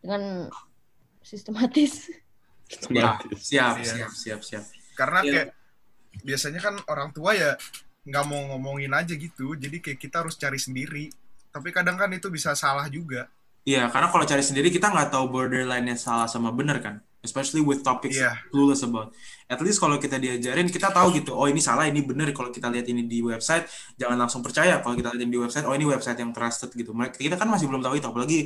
dengan 0.00 0.48
sistematis. 1.28 2.10
ya, 2.90 3.20
siap, 3.36 3.74
Iya. 3.80 3.84
siap, 3.84 4.12
siap, 4.12 4.40
siap. 4.40 4.64
Karena 4.94 5.20
Iya. 5.20 5.32
kayak 5.32 5.48
biasanya 6.22 6.60
kan 6.62 6.74
orang 6.86 7.10
tua 7.12 7.34
ya 7.34 7.56
nggak 8.04 8.24
mau 8.28 8.40
ngomongin 8.54 8.92
aja 8.92 9.12
gitu. 9.16 9.56
Jadi 9.56 9.80
kayak 9.80 9.98
kita 9.98 10.22
harus 10.24 10.36
cari 10.36 10.60
sendiri. 10.60 11.08
Tapi 11.50 11.68
kadang 11.70 11.96
kan 11.96 12.10
itu 12.12 12.28
bisa 12.28 12.52
salah 12.54 12.86
juga. 12.88 13.28
Iya, 13.64 13.88
karena 13.88 14.12
kalau 14.12 14.28
cari 14.28 14.44
sendiri 14.44 14.68
kita 14.68 14.92
nggak 14.92 15.08
tahu 15.08 15.32
borderline-nya 15.32 15.96
salah 15.96 16.28
sama 16.28 16.52
benar 16.52 16.84
kan. 16.84 17.00
Especially 17.24 17.64
with 17.64 17.80
topics 17.80 18.20
Iya. 18.20 18.36
clueless 18.52 18.84
about. 18.84 19.16
At 19.48 19.56
least 19.64 19.80
kalau 19.80 19.96
kita 19.96 20.20
diajarin, 20.20 20.68
kita 20.68 20.92
tahu 20.92 21.16
gitu. 21.16 21.32
Oh 21.32 21.48
ini 21.48 21.56
salah, 21.56 21.88
ini 21.88 22.04
benar. 22.04 22.28
Kalau 22.36 22.52
kita 22.52 22.68
lihat 22.68 22.84
ini 22.84 23.08
di 23.08 23.24
website, 23.24 23.64
jangan 23.96 24.20
langsung 24.20 24.44
percaya. 24.44 24.84
Kalau 24.84 24.92
kita 24.92 25.08
lihat 25.16 25.32
di 25.32 25.40
website, 25.40 25.64
oh 25.64 25.72
ini 25.72 25.88
website 25.88 26.20
yang 26.20 26.36
trusted 26.36 26.68
gitu. 26.76 26.92
Mereka 26.92 27.16
kita 27.16 27.40
kan 27.40 27.48
masih 27.48 27.64
belum 27.72 27.80
tahu 27.80 27.96
itu. 27.96 28.04
Apalagi 28.04 28.38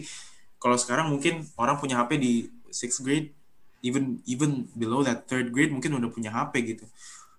kalau 0.62 0.78
sekarang 0.78 1.10
mungkin 1.10 1.42
orang 1.58 1.82
punya 1.82 1.98
HP 1.98 2.22
di 2.22 2.46
sixth 2.70 3.00
grade 3.00 3.32
even 3.80 4.18
even 4.24 4.66
below 4.72 5.00
that 5.00 5.24
third 5.24 5.48
grade 5.48 5.70
mungkin 5.70 5.94
udah 5.94 6.08
punya 6.08 6.30
HP 6.30 6.54
gitu 6.68 6.84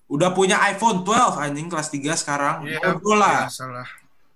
udah 0.07 0.31
punya 0.31 0.57
iPhone 0.65 1.03
12 1.03 1.37
anjing 1.37 1.67
kelas 1.67 1.89
3 1.89 2.01
sekarang 2.15 2.55
Iya, 2.63 2.81
bodoh 2.95 3.13
lah 3.13 3.45
iya, 3.45 3.51
salah. 3.51 3.87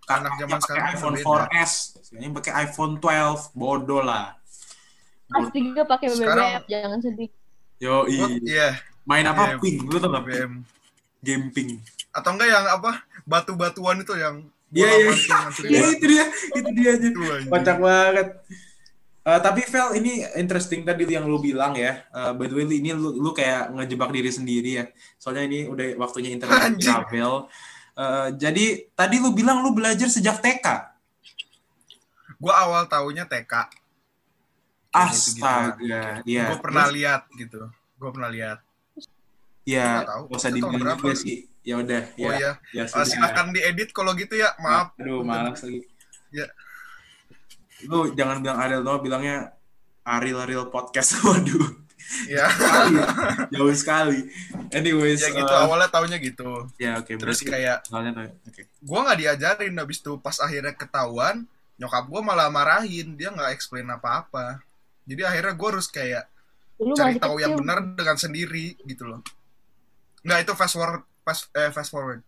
Anak 0.05 0.35
zaman 0.35 0.59
sekarang 0.59 0.85
iPhone 0.91 1.15
beda. 1.15 1.47
4S 1.47 1.71
yang 2.13 2.31
pakai 2.31 2.51
iPhone 2.61 2.93
12 2.97 3.49
bodoh 3.51 4.01
lah 4.01 4.37
Kelas 5.25 5.49
tiga 5.49 5.81
pakai 5.83 6.07
Sekarang- 6.11 6.59
BBM, 6.59 6.63
jangan 6.69 6.99
sedih. 6.99 7.29
yo 7.79 8.05
What? 8.05 8.29
Iya, 8.37 8.67
main 9.03 9.25
apa 9.25 9.43
Iya, 9.47 9.57
ping 9.57 9.75
lu 9.81 9.97
tau 9.97 10.11
gak? 10.11 10.23
BBM. 10.23 10.53
game 11.19 11.45
ping 11.49 11.69
Atau 12.11 12.29
enggak 12.31 12.47
yang 12.47 12.65
apa? 12.69 12.91
Batu-batuan 13.23 13.97
itu 13.97 14.13
yang 14.13 14.43
Iya, 14.69 14.85
iya. 14.85 15.09
Iya 15.09 15.09
bola. 15.09 15.39
itu 15.89 16.05
dia, 16.05 16.25
itu 16.51 16.69
dia 16.71 16.89
aja. 16.91 17.07
Kocak 17.47 17.77
banget. 17.79 18.27
Eh, 19.23 19.39
tapi 19.39 19.63
Vel 19.63 20.03
ini 20.03 20.19
interesting 20.35 20.83
tadi 20.83 21.07
yang 21.07 21.23
lu 21.23 21.39
bilang 21.39 21.71
ya. 21.73 22.03
Eh, 22.11 22.31
by 22.35 22.43
the 22.43 22.55
way 22.59 22.67
ini 22.67 22.91
lu, 22.91 23.15
lu 23.15 23.31
kayak 23.31 23.71
ngejebak 23.71 24.11
diri 24.11 24.27
sendiri 24.27 24.71
ya. 24.83 24.85
Soalnya 25.15 25.47
ini 25.47 25.59
udah 25.71 25.95
waktunya 25.95 26.35
internet 26.35 26.75
travel. 26.77 27.47
Eh, 27.95 28.27
jadi 28.35 28.65
tadi 28.91 29.23
lu 29.23 29.31
bilang 29.31 29.63
lu 29.63 29.71
belajar 29.71 30.11
sejak 30.11 30.43
TK. 30.43 30.67
Gua 32.35 32.53
awal 32.67 32.91
taunya 32.91 33.23
TK. 33.23 33.71
Astaga, 34.93 36.21
iya. 36.21 36.53
Gue 36.53 36.59
pernah 36.61 36.85
lihat 36.85 37.25
gitu. 37.33 37.65
Gue 37.97 38.09
pernah 38.13 38.29
lihat. 38.29 38.61
Iya, 39.65 40.05
gak 40.05 40.29
usah 40.29 40.53
dibilang 40.53 40.99
juga 41.01 41.17
sih. 41.17 41.49
Ya 41.63 41.79
udah, 41.79 42.03
Oh 42.19 42.29
ya. 42.29 42.35
iya. 42.37 42.51
Ya 42.75 42.83
Eh, 42.83 42.87
sudah. 42.91 43.07
silakan 43.07 43.55
diedit 43.55 43.89
kalau 43.89 44.13
gitu 44.13 44.35
ya. 44.37 44.51
Maaf. 44.59 44.93
Aduh, 44.99 45.23
malas 45.23 45.63
lagi. 45.63 45.87
Ya. 46.29 46.45
Lu 47.87 48.11
jangan 48.13 48.43
bilang 48.43 48.57
Ariel 48.59 48.83
Noah, 48.83 49.01
bilangnya 49.01 49.37
Ariel 50.03 50.39
Ariel 50.43 50.67
podcast. 50.69 51.19
Waduh. 51.25 51.83
Ya. 52.27 52.51
sekali, 52.51 52.99
jauh 53.55 53.73
sekali. 53.73 54.19
Anyways, 54.75 55.23
ya 55.23 55.31
gitu 55.31 55.49
uh, 55.49 55.65
awalnya 55.65 55.87
taunya 55.87 56.19
gitu. 56.19 56.67
ya 56.75 56.99
oke. 56.99 57.15
Terus 57.15 57.41
berarti 57.41 57.45
kayak 57.47 57.77
soalnya 57.87 58.11
tuh, 58.11 58.23
oke. 58.27 58.61
gue 58.67 58.99
nggak 59.07 59.19
diajarin 59.23 59.75
habis 59.79 59.97
itu 60.03 60.11
pas 60.19 60.35
akhirnya 60.43 60.75
ketahuan 60.75 61.47
nyokap 61.81 62.05
gue 62.05 62.21
malah 62.21 62.49
marahin 62.53 63.17
dia 63.17 63.33
nggak 63.33 63.51
explain 63.53 63.89
apa-apa 63.89 64.61
jadi 65.09 65.27
akhirnya 65.27 65.53
gue 65.57 65.67
harus 65.67 65.87
kayak 65.89 66.23
Dulu 66.77 66.93
cari 66.97 67.17
tahu 67.17 67.37
yang 67.41 67.53
benar 67.57 67.81
dengan 67.97 68.17
sendiri 68.17 68.77
gitu 68.85 69.09
loh 69.09 69.21
nggak 70.23 70.47
itu 70.47 70.53
fast 70.53 70.75
forward 70.77 71.03
fast 71.25 71.49
eh, 71.57 71.71
fast 71.73 71.91
forward 71.91 72.21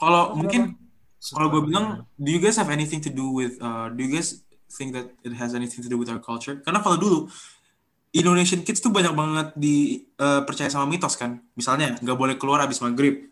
Kalau 0.00 0.34
mungkin 0.34 0.74
kalau 1.22 1.46
gue 1.46 1.70
bilang, 1.70 2.02
do 2.18 2.34
you 2.34 2.42
guys 2.42 2.58
have 2.58 2.66
anything 2.66 2.98
to 2.98 3.06
do 3.06 3.30
with? 3.30 3.54
Uh, 3.62 3.86
do 3.94 4.02
you 4.02 4.10
guys 4.10 4.42
think 4.72 4.96
that 4.96 5.12
it 5.20 5.36
has 5.36 5.52
anything 5.52 5.84
to 5.84 5.88
do 5.88 5.94
with 5.94 6.08
our 6.08 6.18
culture? 6.18 6.56
Karena 6.58 6.80
kalau 6.80 6.96
dulu 6.96 7.18
Indonesian 8.10 8.60
kids 8.60 8.80
tuh 8.80 8.88
banyak 8.88 9.12
banget 9.12 9.48
di 9.54 9.76
uh, 10.16 10.44
percaya 10.44 10.68
sama 10.68 10.84
mitos 10.84 11.14
kan. 11.14 11.40
Misalnya 11.52 11.96
nggak 11.96 12.12
boleh 12.12 12.36
keluar 12.36 12.60
abis 12.60 12.80
maghrib, 12.80 13.28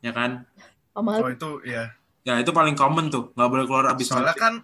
ya 0.00 0.12
kan? 0.12 0.44
oh 0.92 1.04
itu 1.30 1.62
ya 1.62 1.94
Ya 2.26 2.36
itu 2.36 2.50
paling 2.50 2.74
common 2.74 3.08
tuh, 3.08 3.30
nggak 3.32 3.48
boleh 3.48 3.64
keluar 3.64 3.84
abis 3.88 4.10
soalnya 4.10 4.34
maghrib. 4.34 4.42
kan 4.42 4.54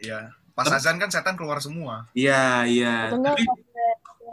ya 0.00 0.18
pas 0.50 0.66
Tapi- 0.66 0.80
azan 0.80 0.96
kan 0.96 1.06
setan 1.06 1.36
keluar 1.36 1.60
semua 1.60 2.08
Iya 2.10 2.64
iya. 2.64 3.12
Tapi 3.12 3.44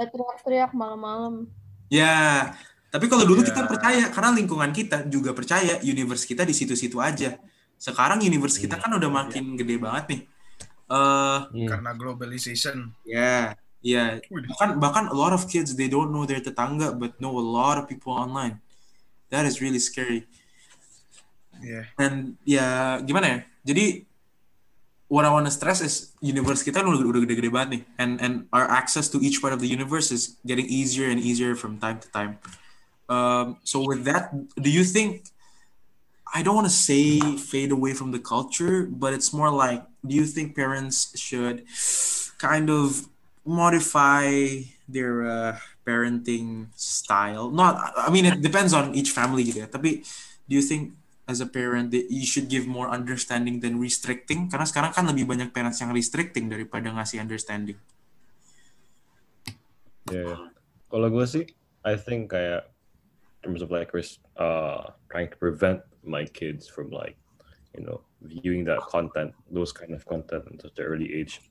teriak-teriak 0.07 0.71
malam-malam. 0.71 1.49
Ya, 1.89 2.49
tapi 2.87 3.07
kalau 3.07 3.25
dulu 3.25 3.41
Ya. 3.41 3.49
kita 3.49 3.65
percaya 3.65 4.03
karena 4.07 4.29
lingkungan 4.31 4.71
kita 4.71 5.05
juga 5.05 5.33
percaya 5.33 5.77
universe 5.81 6.23
kita 6.23 6.41
di 6.41 6.53
situ-situ 6.53 6.97
aja. 6.97 7.37
Sekarang 7.75 8.17
universe 8.19 8.57
kita 8.57 8.77
kan 8.77 8.89
udah 8.89 9.09
makin 9.09 9.53
gede 9.53 9.77
banget 9.77 10.05
nih. 10.09 10.21
Hmm. 10.87 11.67
karena 11.67 11.91
globalization 11.91 12.95
ya, 13.03 13.55
ya. 13.83 14.23
Wih. 14.31 14.47
Bahkan 14.47 14.79
bahkan 14.79 15.05
a 15.11 15.15
lot 15.15 15.35
of 15.35 15.43
kids 15.51 15.75
they 15.75 15.91
don't 15.91 16.15
know 16.15 16.23
their 16.23 16.39
tetangga 16.39 16.95
but 16.95 17.19
know 17.19 17.35
a 17.35 17.43
lot 17.43 17.75
of 17.75 17.91
people 17.91 18.15
online. 18.15 18.63
That 19.27 19.43
is 19.43 19.59
really 19.59 19.83
scary. 19.83 20.23
ya 21.59 21.83
Dan 21.99 22.39
ya 22.47 22.99
gimana 23.03 23.25
ya? 23.27 23.39
Jadi 23.67 24.07
what 25.11 25.27
I 25.27 25.31
wanna 25.31 25.51
stress 25.51 25.83
is 25.83 26.15
universe 26.23 26.63
kita 26.63 26.83
udah 26.83 27.03
udah 27.03 27.21
gede-gede 27.23 27.51
banget 27.51 27.69
nih, 27.79 27.83
and 27.99 28.11
and 28.23 28.33
our 28.55 28.67
access 28.67 29.11
to 29.11 29.19
each 29.19 29.43
part 29.43 29.51
of 29.51 29.59
the 29.59 29.67
universe 29.67 30.11
is 30.11 30.39
getting 30.47 30.67
easier 30.67 31.11
and 31.11 31.19
easier 31.19 31.55
from 31.55 31.79
time 31.79 31.99
to 31.99 32.07
time. 32.11 32.39
Um, 33.07 33.59
so 33.63 33.83
with 33.83 34.03
that, 34.07 34.31
do 34.55 34.71
you 34.71 34.83
think? 34.83 35.27
I 36.33 36.43
don't 36.43 36.55
want 36.55 36.67
to 36.67 36.73
say 36.73 37.19
fade 37.37 37.71
away 37.71 37.93
from 37.93 38.11
the 38.11 38.19
culture, 38.19 38.87
but 38.89 39.13
it's 39.13 39.31
more 39.31 39.49
like, 39.51 39.83
do 40.05 40.15
you 40.15 40.25
think 40.25 40.55
parents 40.55 41.17
should 41.17 41.63
kind 42.37 42.69
of 42.69 43.07
modify 43.45 44.61
their 44.87 45.27
uh, 45.27 45.57
parenting 45.85 46.67
style? 46.75 47.49
Not, 47.49 47.93
I 47.95 48.09
mean, 48.09 48.25
it 48.25 48.41
depends 48.41 48.73
on 48.73 48.95
each 48.95 49.11
family 49.11 49.43
ya. 49.43 49.65
Tapi, 49.71 50.03
do 50.47 50.53
you 50.55 50.61
think 50.61 50.93
as 51.27 51.43
a 51.43 51.45
parent 51.45 51.91
that 51.91 52.07
you 52.09 52.25
should 52.25 52.47
give 52.47 52.65
more 52.65 52.87
understanding 52.87 53.59
than 53.59 53.79
restricting 53.83 54.47
karena 54.47 54.63
sekarang 54.63 54.95
kan 54.95 55.03
lebih 55.11 55.27
banyak 55.27 55.51
parents 55.51 55.83
yang 55.83 55.91
restricting 55.91 56.47
daripada 56.47 56.87
ngasih 56.87 57.19
understanding 57.19 57.75
Yeah. 60.07 60.23
yeah. 60.23 60.39
Kalau 60.87 61.11
gue 61.11 61.25
sih, 61.27 61.43
I 61.83 61.99
think 61.99 62.31
kayak 62.31 62.71
in 63.43 63.51
terms 63.51 63.59
of 63.59 63.67
like 63.67 63.91
uh 64.39 64.95
trying 65.11 65.27
to 65.27 65.35
prevent 65.35 65.83
my 66.07 66.25
kids 66.25 66.67
from 66.67 66.89
like 66.91 67.15
you 67.77 67.83
know 67.83 68.01
viewing 68.23 68.63
that 68.65 68.79
content, 68.89 69.33
those 69.51 69.71
kind 69.71 69.93
of 69.93 70.05
content 70.05 70.43
at 70.47 70.61
such 70.61 70.79
an 70.79 70.85
early 70.85 71.13
age. 71.13 71.41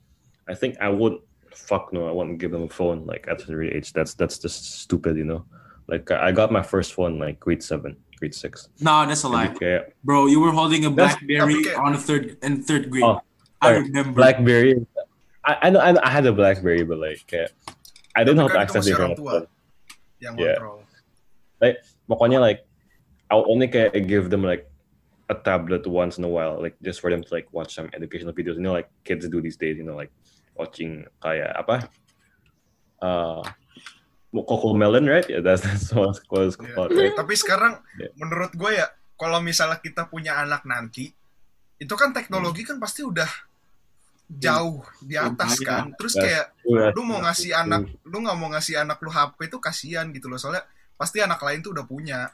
I 0.48 0.54
think 0.54 0.76
I 0.80 0.88
would 0.88 1.18
fuck 1.54 1.92
no, 1.92 2.08
I 2.08 2.12
wouldn't 2.12 2.38
give 2.38 2.50
them 2.50 2.64
a 2.64 2.68
phone 2.68 3.06
like 3.06 3.26
at 3.28 3.40
such 3.40 3.48
an 3.50 3.54
early 3.56 3.72
age. 3.72 3.92
That's 3.92 4.14
that's 4.14 4.38
just 4.38 4.80
stupid, 4.82 5.16
you 5.16 5.24
know. 5.24 5.44
Like 5.86 6.10
I 6.10 6.32
got 6.32 6.50
my 6.50 6.62
first 6.62 6.94
phone 6.94 7.18
like 7.22 7.38
grade 7.38 7.62
seven, 7.62 7.94
grade 8.18 8.34
six. 8.34 8.68
no 8.82 9.06
that's 9.06 9.22
a 9.22 9.30
lie 9.30 9.46
Jadi 9.54 9.58
kayak 9.62 9.82
bro 10.02 10.26
you 10.26 10.42
were 10.42 10.50
holding 10.50 10.82
a 10.82 10.90
That's- 10.90 11.14
blackberry 11.14 11.62
tapi 11.62 11.70
kayak- 11.70 11.78
on 11.78 11.90
the 11.94 12.02
third 12.02 12.24
in 12.42 12.58
third 12.66 12.90
grade 12.90 13.06
Oh, 13.06 13.22
I 13.62 13.78
remember 13.86 14.18
BlackBerry. 14.18 14.82
I, 15.46 15.52
I 15.62 15.70
know 15.70 15.78
I, 15.78 15.94
I 15.94 16.10
had 16.10 16.26
a 16.26 16.34
BlackBerry, 16.34 16.82
but 16.82 16.98
like 16.98 17.22
kayak, 17.30 17.54
I 18.18 18.26
didn't 18.26 18.42
have 18.42 18.58
access 18.58 18.82
to 18.84 18.92
it 18.92 18.98
kan 18.98 19.14
itu 19.14 19.22
access 19.22 19.46
the 19.46 19.46
masih 19.46 19.46
orang 19.46 19.46
internet. 19.46 19.46
Yeah. 20.18 20.58
kontrol 20.58 20.82
Pokoknya 22.10 22.38
like 22.42 22.65
I'll 23.30 23.46
only 23.50 23.66
give 24.06 24.30
them 24.30 24.46
like 24.46 24.66
a 25.26 25.34
tablet 25.34 25.86
once 25.86 26.18
in 26.18 26.24
a 26.24 26.30
while, 26.30 26.62
like 26.62 26.78
just 26.82 27.02
for 27.02 27.10
them 27.10 27.22
to 27.26 27.30
like 27.34 27.50
watch 27.50 27.74
some 27.74 27.90
educational 27.90 28.32
videos. 28.32 28.54
You 28.54 28.62
know, 28.62 28.76
like 28.76 28.90
kids 29.02 29.26
do 29.26 29.42
these 29.42 29.58
days. 29.58 29.78
You 29.78 29.84
know, 29.84 29.98
like 29.98 30.14
watching 30.54 31.06
kayak 31.18 31.50
apa? 31.58 31.90
Uh, 33.02 33.42
Coco 34.30 34.76
Melon, 34.76 35.08
right? 35.08 35.26
Yeah, 35.26 35.40
that's 35.40 35.64
that's 35.64 35.90
what 35.92 36.16
it's 36.44 36.56
called, 36.56 36.92
right? 36.92 37.16
tapi 37.16 37.34
sekarang 37.34 37.80
Yeah. 37.96 38.12
menurut 38.20 38.52
gue 38.52 38.76
ya 38.76 38.86
kalau 39.16 39.40
misalnya 39.40 39.80
kita 39.80 40.06
punya 40.12 40.36
anak 40.36 40.68
nanti 40.68 41.08
itu 41.80 41.94
kan 41.96 42.12
teknologi 42.12 42.64
kan 42.64 42.76
pasti 42.76 43.00
udah 43.04 43.28
jauh 44.26 44.82
di 45.00 45.14
atas 45.16 45.62
kan 45.62 45.94
terus 45.94 46.18
kayak 46.18 46.52
lu 46.92 47.06
mau 47.06 47.22
ngasih 47.22 47.54
anak 47.54 47.86
lu 48.04 48.16
nggak 48.26 48.36
mau 48.36 48.50
ngasih 48.52 48.82
anak 48.82 48.98
lu 49.00 49.08
HP 49.08 49.48
itu 49.48 49.58
kasihan 49.62 50.04
gitu 50.10 50.26
loh 50.26 50.36
soalnya 50.36 50.66
pasti 50.98 51.22
anak 51.22 51.38
lain 51.40 51.62
tuh 51.62 51.72
udah 51.72 51.86
punya 51.86 52.28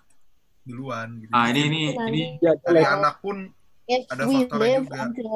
duluan 0.62 1.18
gitu. 1.22 1.32
ah 1.34 1.50
ini 1.50 1.60
ini 1.68 1.80
ini 2.08 2.22
Yeah, 2.38 2.56
dari 2.62 2.82
like, 2.82 2.90
anak 2.90 3.14
pun 3.22 3.50
If 3.90 4.06
Ada 4.14 4.24
we 4.30 4.46
faktornya 4.46 4.62
live 4.62 4.86
juga. 4.86 5.02
until 5.02 5.30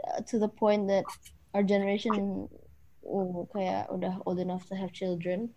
uh, 0.00 0.20
to 0.24 0.34
the 0.40 0.48
point 0.48 0.88
that 0.88 1.04
our 1.52 1.60
generation 1.60 2.48
uh, 3.04 3.40
kayak 3.52 3.92
udah 3.92 4.16
old 4.24 4.40
enough 4.40 4.64
to 4.72 4.74
have 4.74 4.96
children, 4.96 5.52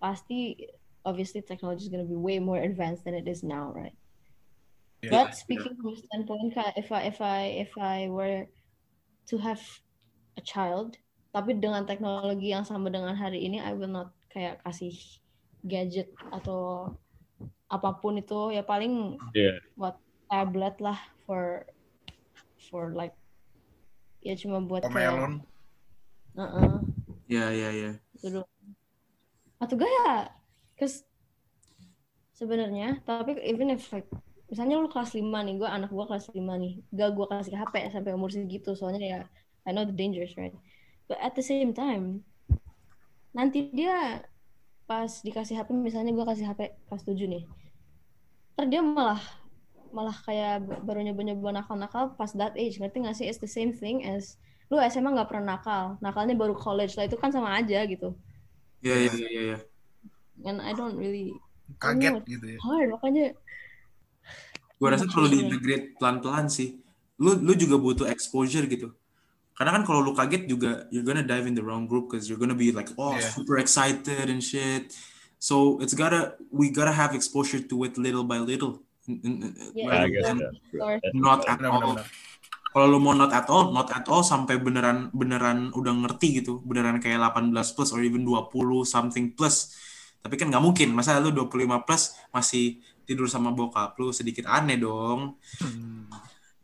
pasti 0.00 0.56
obviously 1.04 1.44
technology 1.44 1.86
is 1.86 1.92
gonna 1.92 2.08
be 2.08 2.16
way 2.16 2.40
more 2.40 2.56
advanced 2.56 3.04
than 3.04 3.12
it 3.12 3.28
is 3.28 3.44
now, 3.44 3.68
right? 3.76 3.92
ya, 5.04 5.12
But 5.12 5.36
speaking 5.36 5.76
from 5.76 5.92
a 5.92 6.00
standpoint, 6.00 6.56
if 6.80 6.88
I 6.88 7.00
if 7.04 7.18
I 7.20 7.40
if 7.68 7.72
I 7.76 7.96
were 8.08 8.48
to 9.28 9.34
have 9.36 9.60
a 10.40 10.42
child, 10.42 10.96
tapi 11.36 11.60
dengan 11.60 11.84
teknologi 11.84 12.48
yang 12.56 12.64
sama 12.64 12.88
dengan 12.88 13.12
hari 13.12 13.44
ini, 13.44 13.60
I 13.60 13.76
will 13.76 13.92
not 13.92 14.16
kayak 14.32 14.64
kasih 14.64 14.96
gadget 15.68 16.08
atau 16.32 16.96
apa 17.72 17.96
pun 17.96 18.20
itu 18.20 18.52
ya 18.52 18.60
paling 18.60 19.16
yeah, 19.32 19.56
tablet 20.28 20.76
lah 20.76 21.00
for 21.24 21.64
for 22.68 22.92
like 22.92 23.16
ya 24.20 24.36
cuma 24.36 24.60
buat 24.60 24.84
kayak 24.84 25.16
Omelon 25.16 25.34
Heeh, 26.32 26.74
ya 27.28 27.48
ya 27.52 27.68
ya 27.72 27.90
itu 28.20 28.40
atau 29.62 29.78
gak 29.78 29.86
ya? 29.86 30.26
Cause 30.74 31.06
sebenarnya 32.34 32.98
tapi 33.06 33.38
even 33.46 33.70
if 33.70 33.86
like 33.94 34.10
misalnya 34.50 34.82
lu 34.82 34.90
kelas 34.90 35.14
5 35.14 35.22
nih 35.22 35.54
gue 35.54 35.68
anak 35.68 35.94
gue 35.94 36.02
kelas 36.02 36.34
5 36.34 36.42
nih 36.42 36.82
gak 36.90 37.10
gue 37.14 37.26
kasih 37.30 37.54
HP 37.54 37.74
sampai 37.94 38.12
umur 38.18 38.34
segitu 38.34 38.74
soalnya 38.74 39.04
ya 39.06 39.20
I 39.62 39.70
know 39.70 39.86
the 39.86 39.94
dangers 39.94 40.34
right? 40.34 40.56
But 41.06 41.22
at 41.22 41.38
the 41.38 41.44
same 41.46 41.70
time 41.70 42.26
nanti 43.30 43.70
dia 43.70 44.26
pas 44.84 45.22
dikasih 45.22 45.62
HP 45.62 45.70
misalnya 45.78 46.10
gue 46.10 46.26
kasih 46.26 46.50
HP 46.50 46.74
kelas 46.90 47.06
7 47.06 47.14
nih 47.30 47.44
ntar 48.54 48.66
dia 48.68 48.80
malah 48.80 49.20
malah 49.92 50.16
kayak 50.24 50.64
baru 50.84 51.04
nyoba-nyoba 51.04 51.60
nakal-nakal 51.60 52.16
pas 52.16 52.32
that 52.32 52.56
age 52.56 52.80
ngerti 52.80 53.04
gak 53.04 53.16
sih 53.16 53.26
it's 53.28 53.36
the 53.38 53.48
same 53.48 53.72
thing 53.72 54.00
as 54.04 54.36
lu 54.72 54.80
SMA 54.80 55.12
nggak 55.12 55.28
pernah 55.28 55.56
nakal 55.56 55.84
nakalnya 56.00 56.32
baru 56.32 56.56
college 56.56 56.96
lah 56.96 57.04
itu 57.04 57.16
kan 57.16 57.28
sama 57.28 57.56
aja 57.56 57.84
gitu 57.84 58.16
Iya 58.82 58.96
iya 58.98 59.12
iya 59.14 59.28
iya. 59.30 59.58
and 60.42 60.58
I 60.58 60.72
don't 60.72 60.96
really 60.96 61.30
Kaget 61.78 62.18
Oh. 62.18 62.24
gitu 62.24 62.46
ya. 62.46 62.58
hard 62.60 62.88
makanya 62.90 63.26
Gue 64.76 64.88
rasa 64.90 65.06
perlu 65.06 65.30
Iya. 65.30 65.34
diintegrate 65.38 65.94
pelan-pelan 65.94 66.50
sih. 66.50 66.82
Lu 67.22 67.38
lu 67.38 67.54
juga 67.54 67.78
butuh 67.78 68.10
exposure 68.10 68.66
gitu. 68.66 68.90
Karena 69.54 69.78
kan 69.78 69.86
kalau 69.86 70.02
lu 70.02 70.10
kaget 70.10 70.50
juga 70.50 70.90
you're 70.90 71.06
gonna 71.06 71.22
dive 71.22 71.46
in 71.46 71.54
the 71.54 71.62
wrong 71.62 71.86
group 71.86 72.10
because 72.10 72.26
you're 72.26 72.40
gonna 72.40 72.56
be 72.56 72.74
like 72.74 72.90
oh 72.98 73.14
Yeah. 73.14 73.30
super 73.30 73.62
excited 73.62 74.26
and 74.26 74.42
shit. 74.42 74.90
So 75.42 75.82
it's 75.82 75.98
gotta 75.98 76.38
we 76.54 76.70
gotta 76.70 76.94
have 76.94 77.18
exposure 77.18 77.58
to 77.58 77.76
it 77.82 77.98
little 77.98 78.22
by 78.22 78.38
little. 78.38 78.86
Yeah, 79.10 80.06
That's 80.06 80.38
not 81.18 81.42
at 81.50 81.58
all. 81.66 81.98
Kalau 82.72 82.86
lu 82.86 83.02
mau 83.02 83.10
not 83.10 83.34
at 83.34 83.50
all, 83.50 83.74
not 83.74 83.90
at 83.90 84.06
all 84.06 84.22
sampai 84.22 84.62
beneran 84.62 85.10
beneran 85.10 85.74
udah 85.74 85.92
ngerti 86.06 86.40
gitu, 86.40 86.62
beneran 86.62 87.02
kayak 87.02 87.20
18 87.34 87.50
plus 87.74 87.90
or 87.90 88.06
even 88.06 88.22
20 88.22 88.48
something 88.86 89.34
plus. 89.34 89.74
Tapi 90.22 90.38
kan 90.38 90.46
nggak 90.46 90.62
mungkin, 90.62 90.94
masa 90.94 91.18
lu 91.18 91.34
25 91.34 91.68
plus 91.84 92.14
masih 92.30 92.78
tidur 93.02 93.26
sama 93.26 93.50
bokap 93.50 93.98
lu 93.98 94.14
sedikit 94.14 94.46
aneh 94.46 94.78
dong. 94.78 95.36
Hmm. 95.58 96.06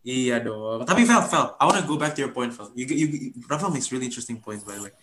Iya 0.07 0.41
dong. 0.41 0.87
Tapi 0.87 1.03
Vel, 1.03 1.27
Vel, 1.27 1.47
I 1.59 1.63
wanna 1.67 1.83
go 1.83 1.99
back 1.99 2.15
to 2.15 2.23
your 2.23 2.31
point, 2.31 2.55
Vel. 2.55 2.71
You, 2.79 2.87
you, 2.89 3.07
you 3.11 3.29
Rafael 3.51 3.75
makes 3.75 3.91
really 3.91 4.07
interesting 4.07 4.39
points, 4.39 4.63
by 4.63 4.79
the 4.79 4.89
way. 4.89 4.95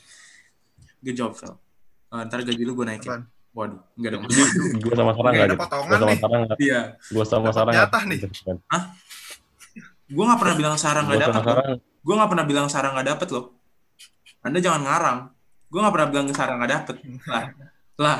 Good 1.03 1.20
job, 1.20 1.36
Vel. 1.38 1.60
Uh, 2.10 2.24
ntar 2.24 2.41
gaji 2.41 2.63
lu 2.63 2.74
gue 2.74 2.88
naikin. 2.88 3.12
Apaan? 3.12 3.36
Waduh, 3.56 3.80
enggak 3.96 4.12
dong. 4.20 4.24
gue 4.84 4.94
sama 5.00 5.12
Sarah 5.16 5.32
Oke, 5.32 5.38
nggak 5.40 5.48
ada 5.48 5.56
ada. 5.56 5.64
potongan 5.64 5.88
Gue 5.88 5.96
sama 5.96 6.12
nih. 6.12 6.20
Sarah 6.20 6.40
nggak. 6.44 6.58
Iya. 6.60 6.82
Gue 7.08 7.24
sama 7.24 7.40
Dapat 7.40 7.56
Sarah 7.56 7.72
nggak. 7.72 7.88
jatah 7.88 8.04
nih. 8.04 8.20
Gue 10.06 10.24
nggak 10.28 10.40
pernah 10.44 10.56
bilang 10.60 10.76
Sarah 10.76 11.02
Gue 11.02 11.10
nggak 11.16 11.24
sama 11.24 11.40
dapat. 11.40 11.56
Gue 12.06 12.14
nggak 12.14 12.30
pernah 12.30 12.46
bilang 12.46 12.68
Sarah 12.68 12.90
nggak 12.92 13.08
dapet 13.10 13.28
loh. 13.32 13.46
Anda 14.44 14.60
jangan 14.60 14.82
ngarang. 14.84 15.18
Gue 15.72 15.80
nggak 15.82 15.94
pernah 15.96 16.08
bilang 16.12 16.26
Sarah 16.36 16.54
nggak 16.60 16.72
dapet. 16.76 16.96
Lah, 17.26 17.44
lah. 17.98 18.18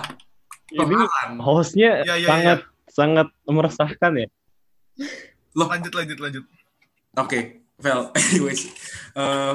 Ini 0.66 0.98
hostnya 1.46 2.02
Ya, 2.02 2.16
ya, 2.18 2.26
sangat 2.26 2.60
sangat 2.90 3.28
meresahkan 3.46 4.12
ya. 4.18 4.28
Loh, 5.54 5.68
Lanjut, 5.70 5.94
lanjut, 5.94 6.18
lanjut. 6.18 6.44
Oke, 7.16 7.40
Vel. 7.78 8.10
Anyways, 8.18 8.72
Eh 9.14 9.54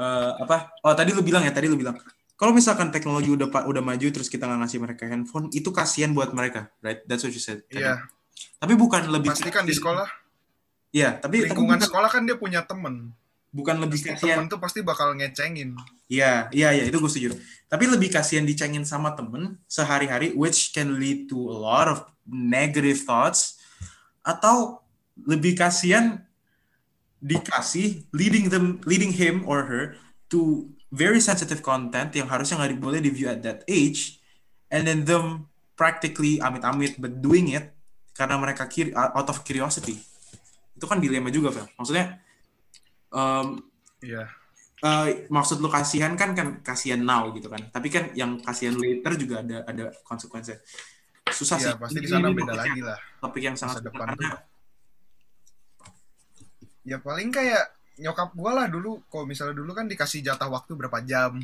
eh, 0.00 0.30
apa? 0.42 0.72
Oh 0.82 0.96
tadi 0.96 1.12
lu 1.12 1.20
bilang 1.20 1.44
ya, 1.44 1.52
tadi 1.52 1.68
lu 1.68 1.76
bilang. 1.76 1.94
Kalau 2.38 2.54
misalkan 2.54 2.94
teknologi 2.94 3.34
udah 3.34 3.50
udah 3.66 3.82
maju 3.82 4.06
terus 4.14 4.30
kita 4.30 4.46
nggak 4.46 4.62
ngasih 4.62 4.78
mereka 4.78 5.10
handphone, 5.10 5.50
itu 5.50 5.74
kasihan 5.74 6.14
buat 6.14 6.30
mereka, 6.30 6.70
right? 6.78 7.02
That's 7.10 7.26
what 7.26 7.34
you 7.34 7.42
said. 7.42 7.66
Iya, 7.66 8.06
Tapi 8.62 8.78
bukan 8.78 9.10
lebih 9.10 9.34
pasti 9.34 9.50
kan 9.50 9.66
di 9.66 9.74
sekolah, 9.74 10.06
Iya, 10.94 11.18
tapi 11.18 11.42
tapi 11.44 11.52
lingkungan 11.52 11.76
bukan, 11.76 11.88
sekolah 11.90 12.08
kan 12.08 12.22
dia 12.24 12.38
punya 12.38 12.62
temen. 12.62 13.12
bukan 13.50 13.80
lebih 13.82 14.00
kasihan. 14.06 14.46
tuh 14.46 14.60
pasti 14.62 14.86
bakal 14.86 15.18
ngecengin. 15.18 15.74
Iya, 16.06 16.46
iya, 16.54 16.68
iya, 16.78 16.84
itu 16.86 16.96
gue 17.00 17.10
setuju. 17.10 17.30
Tapi 17.66 17.84
lebih 17.90 18.08
kasihan 18.12 18.46
dicengin 18.46 18.86
sama 18.86 19.12
temen 19.18 19.58
sehari-hari, 19.66 20.32
which 20.38 20.70
can 20.70 20.96
lead 20.96 21.26
to 21.26 21.36
a 21.36 21.56
lot 21.58 21.90
of 21.90 22.06
negative 22.28 23.02
thoughts. 23.02 23.58
Atau 24.22 24.84
lebih 25.26 25.58
kasihan 25.58 26.22
dikasih 27.18 28.06
leading 28.14 28.46
them, 28.52 28.78
leading 28.86 29.10
him 29.10 29.42
or 29.48 29.66
her 29.66 29.98
to 30.30 30.70
very 30.88 31.20
sensitive 31.20 31.60
content 31.60 32.12
yang 32.16 32.28
harusnya 32.28 32.60
nggak 32.60 32.80
boleh 32.80 33.00
di 33.00 33.12
view 33.12 33.28
at 33.28 33.44
that 33.44 33.64
age, 33.68 34.20
and 34.72 34.88
then 34.88 35.04
them 35.04 35.48
practically 35.78 36.40
amit-amit 36.40 36.96
but 36.98 37.20
doing 37.22 37.52
it 37.54 37.70
karena 38.16 38.34
mereka 38.40 38.66
curi- 38.66 38.94
out 38.96 39.28
of 39.30 39.44
curiosity. 39.46 40.00
Itu 40.74 40.90
kan 40.90 40.98
dilema 40.98 41.30
juga, 41.30 41.54
Fel. 41.54 41.68
Maksudnya, 41.78 42.18
um, 43.14 43.62
Iya. 44.02 44.30
eh, 44.78 45.26
maksud 45.30 45.58
lu 45.58 45.70
kasihan 45.70 46.14
kan 46.14 46.34
kan 46.34 46.62
kasihan 46.62 47.02
now 47.02 47.30
gitu 47.34 47.50
kan. 47.50 47.62
Tapi 47.70 47.88
kan 47.90 48.10
yang 48.14 48.38
kasihan 48.42 48.74
later 48.78 49.14
juga 49.18 49.42
ada 49.42 49.66
ada 49.66 49.84
konsekuensinya. 50.06 50.58
Susah 51.30 51.58
sih. 51.60 51.70
Iya, 51.70 51.78
pasti 51.78 51.98
di 52.00 52.08
sana 52.08 52.32
beda 52.32 52.54
lagi 52.56 52.80
lah. 52.80 52.98
Topik 53.20 53.42
yang 53.42 53.58
sangat 53.58 53.84
depan 53.84 54.14
karena 54.16 54.38
Ya 56.88 56.96
paling 56.96 57.28
kayak 57.28 57.77
nyokap 57.98 58.30
gua 58.32 58.50
lah 58.54 58.66
dulu, 58.66 59.02
kalau 59.10 59.26
misalnya 59.26 59.54
dulu 59.54 59.74
kan 59.74 59.86
dikasih 59.86 60.22
jatah 60.22 60.46
waktu 60.46 60.72
berapa 60.72 60.98
jam 61.02 61.38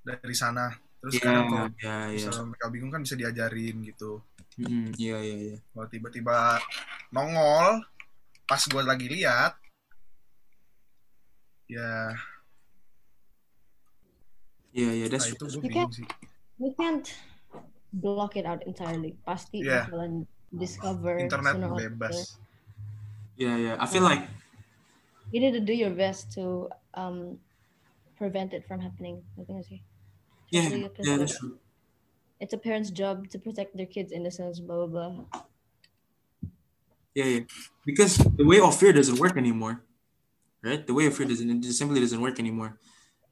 dari 0.00 0.36
sana. 0.36 0.72
Terus 0.98 1.14
Iya, 1.14 1.20
sekarang 1.20 1.44
kalau 1.46 1.66
iya, 1.78 1.96
iya. 2.10 2.16
misalnya 2.16 2.44
mereka 2.48 2.66
bingung 2.68 2.90
kan 2.90 3.02
bisa 3.02 3.14
diajarin 3.14 3.76
gitu. 3.82 4.20
Iya, 4.98 5.16
iya, 5.22 5.34
iya. 5.38 5.56
Kalau 5.70 5.86
tiba-tiba 5.86 6.58
nongol 7.08 7.80
pas 8.44 8.62
gua 8.66 8.82
lagi 8.82 9.06
lihat, 9.06 9.54
ya, 11.66 12.12
Iya, 14.68 14.90
iya, 14.94 15.06
nah 15.08 15.16
that's 15.16 15.32
itu 15.32 15.42
gue 15.42 15.54
You 15.58 15.62
bingung 15.64 15.88
can't- 15.88 15.96
sih. 15.96 16.06
we 16.60 16.68
can't 16.76 17.06
block 17.90 18.36
it 18.36 18.44
out 18.44 18.60
entirely 18.62 19.16
pasti 19.24 19.64
Yeah. 19.64 19.88
bakalan 19.88 20.28
discover 20.50 21.16
Internet 21.18 21.56
bebas. 21.72 22.36
Iya, 23.34 23.52
iya. 23.56 23.72
I 23.80 23.86
feel 23.86 24.04
like 24.04 24.22
you 25.32 25.40
need 25.40 25.52
to 25.52 25.60
do 25.62 25.72
your 25.76 25.92
best 25.92 26.32
to 26.32 26.68
um 26.94 27.38
prevent 28.16 28.52
it 28.56 28.66
from 28.66 28.80
happening 28.80 29.22
nggak 29.38 29.62
sih 29.64 29.80
yeah, 30.50 30.66
Especially 30.66 30.88
yeah, 31.04 31.16
that's 31.20 31.36
true. 31.38 31.60
it's 32.40 32.54
a 32.56 32.60
parent's 32.60 32.90
job 32.90 33.28
to 33.28 33.36
protect 33.36 33.76
their 33.76 33.88
kids 33.88 34.10
innocence 34.10 34.58
blah 34.60 34.86
blah 34.86 34.90
blah 34.90 35.44
Yeah, 37.18 37.26
yeah. 37.26 37.44
Because 37.82 38.14
the 38.38 38.46
way 38.46 38.62
of 38.62 38.78
fear 38.78 38.94
doesn't 38.94 39.18
work 39.18 39.34
anymore. 39.34 39.82
Right? 40.62 40.86
The 40.86 40.94
way 40.94 41.10
of 41.10 41.18
fear 41.18 41.26
doesn't 41.26 41.50
it 41.50 41.74
simply 41.74 41.98
doesn't 41.98 42.20
work 42.22 42.38
anymore. 42.38 42.78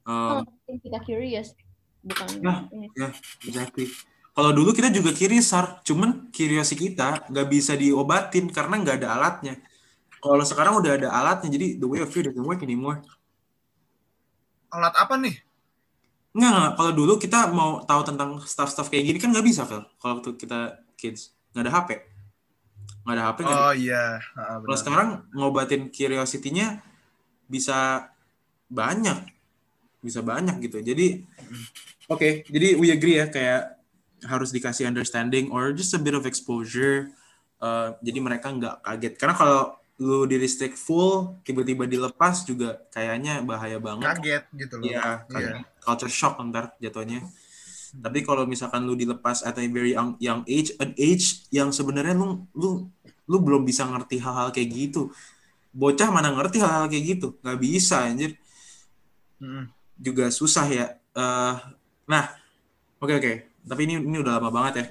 oh, 0.03 0.43
Um, 0.43 0.75
kita 0.83 0.99
curious 1.07 1.55
bukan 2.03 2.43
Yeah. 2.43 2.67
ini 2.75 2.87
Ya, 2.99 3.15
exactly. 3.47 3.87
Kalau 4.35 4.51
dulu 4.51 4.75
kita 4.75 4.91
juga 4.91 5.15
kiri 5.15 5.39
sar, 5.39 5.79
cuman 5.87 6.27
curiosity 6.35 6.93
kita 6.93 7.31
nggak 7.31 7.47
bisa 7.47 7.79
diobatin 7.79 8.51
karena 8.51 8.75
nggak 8.75 8.97
ada 9.01 9.07
alatnya. 9.15 9.55
Kalau 10.17 10.43
sekarang 10.45 10.73
udah 10.81 10.91
ada 10.97 11.09
alatnya, 11.13 11.49
jadi 11.53 11.67
the 11.77 11.87
way 11.87 12.01
of 12.01 12.09
fear 12.09 12.25
doesn't 12.25 12.43
work 12.43 12.61
anymore. 12.65 13.01
Alat 14.73 14.93
apa 14.97 15.15
nih? 15.15 15.35
Nggak, 16.37 16.49
nggak. 16.53 16.73
Kalau 16.77 16.91
dulu 16.93 17.13
kita 17.17 17.39
mau 17.49 17.81
tahu 17.81 18.01
tentang 18.05 18.37
stuff-stuff 18.43 18.89
kayak 18.93 19.09
gini 19.09 19.17
kan 19.17 19.29
nggak 19.33 19.45
bisa, 19.45 19.65
Fel. 19.65 19.85
Kalau 19.97 20.21
waktu 20.21 20.37
kita 20.37 20.81
kids. 20.97 21.33
Nggak 21.53 21.63
ada 21.65 21.71
HP. 21.73 21.89
Nggak 23.07 23.15
ada 23.15 23.23
HP, 23.31 23.37
Oh 23.47 23.73
iya, 23.73 24.19
Ah, 24.35 24.59
Kalau 24.59 24.77
sekarang 24.77 25.09
ngobatin 25.31 25.89
curiosity-nya 25.89 26.83
bisa 27.47 28.11
banyak. 28.67 29.31
Bisa 30.03 30.19
banyak 30.19 30.59
gitu. 30.61 30.83
Jadi 30.83 31.23
oke, 32.11 32.43
jadi 32.51 32.75
we 32.75 32.91
agree 32.91 33.17
ya 33.17 33.31
kayak 33.31 33.79
harus 34.27 34.49
dikasih 34.51 34.89
understanding 34.89 35.49
or 35.53 35.71
just 35.71 35.95
a 35.95 36.01
bit 36.01 36.13
of 36.13 36.27
exposure. 36.27 37.09
Uh, 37.57 37.95
jadi 38.03 38.19
mereka 38.21 38.51
nggak 38.53 38.85
kaget. 38.85 39.13
Karena 39.17 39.33
kalau 39.33 39.61
lu 39.97 40.29
di 40.29 40.37
restrict 40.37 40.77
full 40.77 41.41
tiba-tiba 41.41 41.89
dilepas 41.89 42.45
juga 42.45 42.77
kayaknya 42.93 43.41
bahaya 43.41 43.81
banget. 43.81 44.05
kaget 44.21 44.43
gitu 44.53 44.75
loh. 44.77 44.85
Iya, 44.85 45.25
Iya. 45.33 45.65
culture 45.81 46.11
shock 46.11 46.37
ntar 46.49 46.77
jatuhnya. 46.77 47.25
Tapi 47.97 48.21
kalau 48.21 48.45
misalkan 48.45 48.85
lu 48.85 48.93
dilepas 48.93 49.41
at 49.41 49.57
a 49.57 49.65
very 49.65 49.97
young, 49.97 50.13
young 50.21 50.45
age, 50.45 50.75
an 50.77 50.93
age 50.93 51.49
yang 51.49 51.73
sebenarnya 51.73 52.13
lu 52.13 52.45
lu 52.53 52.85
lu 53.25 53.37
belum 53.41 53.65
bisa 53.65 53.89
ngerti 53.89 54.21
hal-hal 54.21 54.53
kayak 54.53 54.69
gitu. 54.69 55.09
Bocah 55.73 56.13
mana 56.13 56.29
ngerti 56.29 56.61
hal-hal 56.61 56.85
kayak 56.87 57.17
gitu? 57.17 57.27
Nggak 57.41 57.57
bisa 57.57 58.05
anjir. 58.05 58.37
Mm-mm. 59.41 59.65
Juga 59.97 60.29
susah 60.29 60.65
ya. 60.69 60.85
Eh, 60.93 61.55
nah, 62.05 62.25
oke 63.01 63.13
oke. 63.17 63.33
Tapi 63.65 63.81
ini 63.89 63.97
ini 63.97 64.17
udah 64.21 64.37
lama 64.37 64.49
banget 64.53 64.73
ya. 64.77 64.85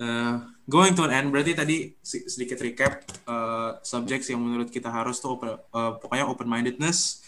Eh, 0.00 0.34
going 0.66 0.92
to 0.92 1.06
an 1.06 1.14
end 1.14 1.28
berarti 1.30 1.54
tadi 1.54 1.76
sedikit 2.02 2.58
recap 2.58 2.92
eh, 3.06 3.70
subjects 3.82 4.26
yang 4.28 4.42
menurut 4.42 4.68
kita 4.68 4.90
harus 4.90 5.18
tuh 5.18 5.38
open- 5.38 5.58
eh, 5.58 5.92
pokoknya 5.98 6.26
open 6.26 6.46
mindedness, 6.46 7.22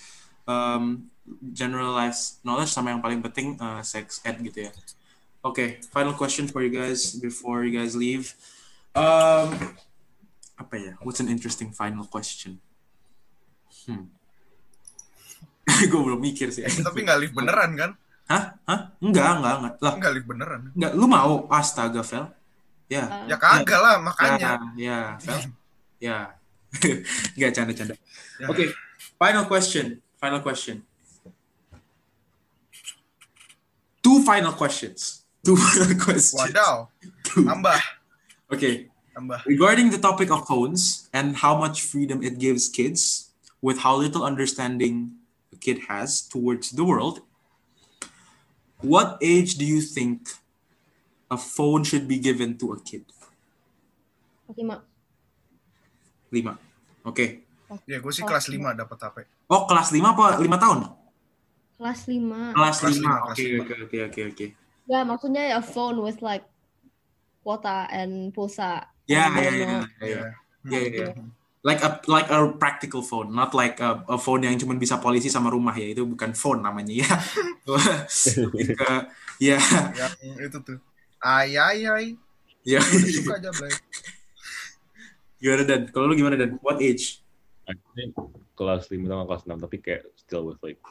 um, 0.44 1.06
generalized 1.52 2.40
knowledge 2.42 2.72
sama 2.72 2.90
yang 2.90 2.98
paling 2.98 3.20
penting 3.20 3.54
uh, 3.58 3.84
sex 3.84 4.24
ed 4.24 4.40
gitu 4.40 4.66
ya. 4.66 4.72
Oke, 5.44 5.78
final 5.92 6.16
question 6.16 6.48
for 6.48 6.64
you 6.64 6.72
guys 6.72 7.14
before 7.14 7.62
you 7.62 7.70
guys 7.70 7.92
leave. 7.94 8.32
Um, 8.96 9.54
apa 10.58 10.74
ya? 10.74 10.92
What's 11.04 11.20
an 11.20 11.30
interesting 11.30 11.70
final 11.70 12.08
question? 12.08 12.58
Hmm. 13.86 14.10
Gue 15.92 16.00
belum 16.00 16.18
mikir 16.18 16.48
sih. 16.50 16.64
Tapi 16.64 17.04
nggak 17.04 17.18
live 17.22 17.34
beneran 17.36 17.70
kan? 17.76 17.90
Hah? 18.26 18.56
Hah? 18.64 18.80
Enggak, 18.98 19.40
enggak, 19.40 19.54
enggak. 19.60 19.74
Lah, 19.84 19.92
Nggak 20.00 20.12
live 20.16 20.26
beneran. 20.26 20.60
enggak. 20.74 20.92
Lu 20.96 21.06
mau? 21.06 21.44
Astaga, 21.48 22.00
Vel. 22.02 22.24
Ya. 22.88 23.28
Ya 23.28 23.36
kagak 23.36 23.80
lah, 23.80 23.96
makanya. 24.00 24.58
Ya, 24.74 25.16
ya. 25.20 25.38
Ya. 25.98 26.38
Enggak, 27.34 27.58
canda-canda. 27.58 27.94
Ya. 28.38 28.46
Oke, 28.46 28.70
final 29.18 29.44
question. 29.50 29.98
Final 30.22 30.38
question. 30.46 30.86
Two 33.98 34.22
final 34.22 34.54
questions. 34.54 35.26
Two 35.44 35.56
final 35.58 35.98
questions. 35.98 36.38
Wadaw, 36.38 36.86
tambah, 37.26 37.80
Okay. 38.54 38.86
tambah. 39.10 39.42
Regarding 39.44 39.90
the 39.90 39.98
topic 39.98 40.30
of 40.30 40.46
phones 40.46 41.10
and 41.12 41.34
how 41.42 41.58
much 41.58 41.82
freedom 41.82 42.22
it 42.22 42.38
gives 42.38 42.70
kids 42.70 43.34
with 43.58 43.82
how 43.82 43.98
little 43.98 44.22
understanding 44.22 45.18
a 45.52 45.58
kid 45.58 45.90
has 45.90 46.22
towards 46.22 46.70
the 46.72 46.86
world, 46.86 47.26
what 48.80 49.18
age 49.18 49.58
do 49.58 49.66
you 49.66 49.82
think 49.82 50.30
a 51.30 51.36
phone 51.36 51.84
should 51.84 52.06
be 52.08 52.18
given 52.18 52.58
to 52.58 52.72
a 52.72 52.80
kid? 52.80 53.04
lima 54.56 54.84
Lima. 56.32 56.58
Oke. 57.04 57.44
Ya 57.90 57.96
gue 58.00 58.12
sih 58.16 58.24
kelas 58.28 58.46
5 58.48 58.72
dapat 58.80 58.98
HP. 59.00 59.16
Oh, 59.54 59.62
kelas 59.68 59.88
lima 59.96 60.08
apa 60.16 60.40
lima 60.44 60.56
tahun? 60.60 60.78
kelas 61.78 62.00
lima 62.10 62.42
Kelas 62.54 62.78
lima. 62.84 62.90
lima, 62.90 63.12
Oke, 63.30 63.42
lima. 63.48 63.62
oke, 63.62 63.74
oke, 63.84 63.98
oke, 64.08 64.20
oke. 64.32 64.46
ya 64.90 64.98
maksudnya 65.04 65.42
a 65.58 65.62
phone 65.62 66.00
with 66.04 66.18
like 66.24 66.44
kuota 67.44 67.88
and 67.90 68.32
pulsa 68.34 68.86
Ya, 69.08 69.24
ya, 69.40 69.50
ya, 69.50 69.66
ya, 70.04 70.08
Ya. 70.08 70.20
ya, 70.68 70.78
ya, 70.84 70.90
ya. 71.00 71.08
Like 71.64 71.82
a 71.82 72.00
like 72.06 72.28
a 72.30 72.54
practical 72.54 73.02
phone, 73.02 73.34
not 73.34 73.50
like 73.52 73.80
a, 73.82 74.04
a 74.08 74.16
phone 74.16 74.46
yang 74.46 74.54
cuma 74.60 74.78
bisa 74.78 75.00
polisi 75.02 75.26
sama 75.28 75.50
rumah 75.50 75.74
ya. 75.74 75.90
Itu 75.92 76.06
bukan 76.06 76.32
phone 76.36 76.62
namanya 76.62 76.94
ya. 77.02 77.08
Ke 78.78 79.10
ya, 79.40 79.58
Yang 80.22 80.38
itu 80.48 80.58
tuh. 80.66 80.78
Ay 81.18 81.58
ay 81.58 81.80
ay. 81.86 82.06
ya. 82.62 82.78
Udah 82.78 83.10
suka 83.10 83.34
aja 83.42 83.50
Blay. 83.54 83.72
Gimana 85.42 85.62
dan? 85.62 85.80
Kalau 85.94 86.10
lu 86.10 86.18
gimana 86.18 86.34
dan? 86.34 86.58
What 86.62 86.82
age? 86.82 87.22
Think 87.94 88.14
kelas 88.58 88.90
5 88.90 88.98
sama 89.06 89.22
kelas 89.30 89.42
6 89.46 89.54
tapi 89.54 89.76
kayak 89.78 90.02
still 90.18 90.50
with 90.50 90.58
like 90.66 90.82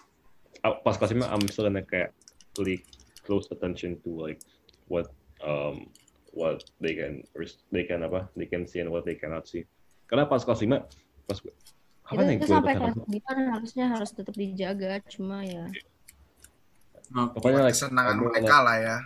uh, 0.64 0.80
pas 0.80 0.96
kelas 0.96 1.12
5 1.12 1.28
I'm 1.28 1.44
still 1.52 1.68
gonna 1.68 1.84
kayak 1.84 2.16
really 2.56 2.80
close 3.28 3.52
attention 3.52 4.00
to 4.08 4.10
like 4.16 4.40
what 4.88 5.12
um 5.44 5.92
what 6.32 6.64
they 6.80 6.96
can 6.96 7.28
they 7.76 7.84
can 7.84 8.08
apa 8.08 8.32
they 8.40 8.48
can 8.48 8.64
see 8.64 8.80
and 8.80 8.88
what 8.88 9.04
they 9.04 9.20
cannot 9.20 9.44
see 9.52 9.68
karena 10.08 10.24
pas 10.24 10.48
kelas 10.48 10.64
5 10.64 11.28
pas 11.28 11.38
gue 11.44 11.52
apa 12.08 12.24
itu, 12.24 12.30
nih 12.32 12.36
itu 12.40 12.48
gue 12.48 12.56
sampai 12.56 12.74
kelas 12.80 12.96
apa? 12.96 13.04
lima 13.12 13.32
harusnya 13.52 13.86
harus 13.92 14.10
tetap 14.16 14.36
dijaga 14.40 15.04
cuma 15.12 15.44
ya 15.44 15.68
Oh, 17.16 17.32
pokoknya 17.32 17.64
like 17.64 17.72
Kesenangan 17.72 18.20
mereka 18.20 18.58
lah 18.68 18.78
ya. 18.84 18.98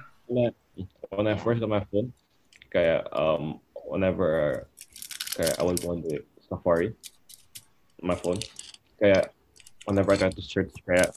When 1.10 1.28
I, 1.28 1.38
first 1.44 1.60
got 1.60 1.70
my 1.70 1.84
phone 1.92 2.14
kayak 2.72 3.08
um 3.12 3.60
whenever 3.86 4.68
kayak 5.36 5.60
I 5.60 5.64
was 5.64 5.84
on 5.86 6.02
the 6.02 6.24
Safari 6.48 6.96
my 8.02 8.16
phone 8.16 8.40
kayak 9.00 9.34
whenever 9.86 10.14
I 10.14 10.18
try 10.18 10.30
to 10.32 10.42
search 10.42 10.72
kayak 10.88 11.12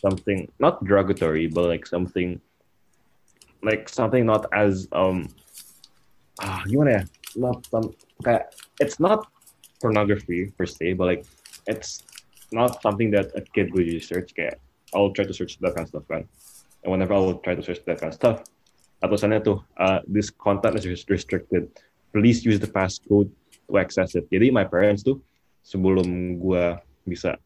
something 0.00 0.50
not 0.58 0.82
derogatory 0.84 1.46
but 1.46 1.68
like 1.68 1.86
something 1.86 2.40
like 3.62 3.88
something 3.88 4.26
not 4.26 4.48
as 4.52 4.88
um 4.92 5.28
ah 6.40 6.64
gimana 6.66 6.90
ya 6.90 7.02
not 7.36 7.62
some 7.68 7.92
kayak 8.24 8.50
it's 8.80 8.98
not 8.98 9.28
pornography 9.80 10.50
per 10.56 10.66
se 10.66 10.94
but 10.98 11.06
like 11.06 11.24
it's 11.68 12.02
not 12.50 12.82
something 12.82 13.10
that 13.14 13.30
a 13.38 13.42
kid 13.54 13.70
would 13.72 13.86
usually 13.86 14.02
search 14.02 14.34
I'll 14.90 15.14
try 15.14 15.24
to 15.24 15.34
search 15.34 15.58
that 15.62 15.78
kind 15.78 15.86
of 15.86 15.92
stuff 15.94 16.06
kan 16.10 16.26
and 16.82 16.90
whenever 16.90 17.14
I 17.14 17.20
will 17.22 17.38
try 17.38 17.54
to 17.54 17.62
search 17.62 17.84
that 17.86 18.00
kind 18.00 18.10
of 18.10 18.18
stuff 18.18 18.42
tulisannya 19.08 19.40
tuh? 19.40 19.64
Uh, 19.78 20.04
this 20.04 20.28
content 20.28 20.76
is 20.76 20.84
restricted. 21.08 21.72
Please 22.12 22.44
use 22.44 22.60
the 22.60 22.68
passcode 22.68 23.30
to 23.70 23.72
access 23.78 24.12
it. 24.18 24.26
Jadi 24.28 24.52
my 24.52 24.66
parents 24.66 25.00
tuh 25.06 25.22
sebelum 25.64 26.36
gua 26.40 26.80
bisa 27.06 27.36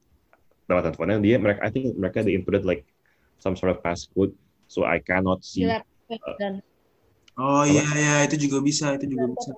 dapat 0.64 0.90
handphonenya 0.90 1.20
dia 1.20 1.36
mereka 1.36 1.60
I 1.60 1.70
think 1.70 1.92
mereka 1.94 2.24
they 2.24 2.32
inputted 2.32 2.64
like 2.64 2.88
some 3.36 3.52
sort 3.52 3.74
of 3.74 3.84
passcode 3.84 4.32
so 4.64 4.88
I 4.88 4.98
cannot 5.02 5.44
see 5.44 5.68
dan 6.40 6.64
Oh 7.34 7.66
iya 7.66 7.82
iya 7.98 8.14
itu 8.30 8.46
juga 8.46 8.62
bisa, 8.62 8.94
itu 8.94 9.10
juga 9.10 9.26
bisa. 9.26 9.50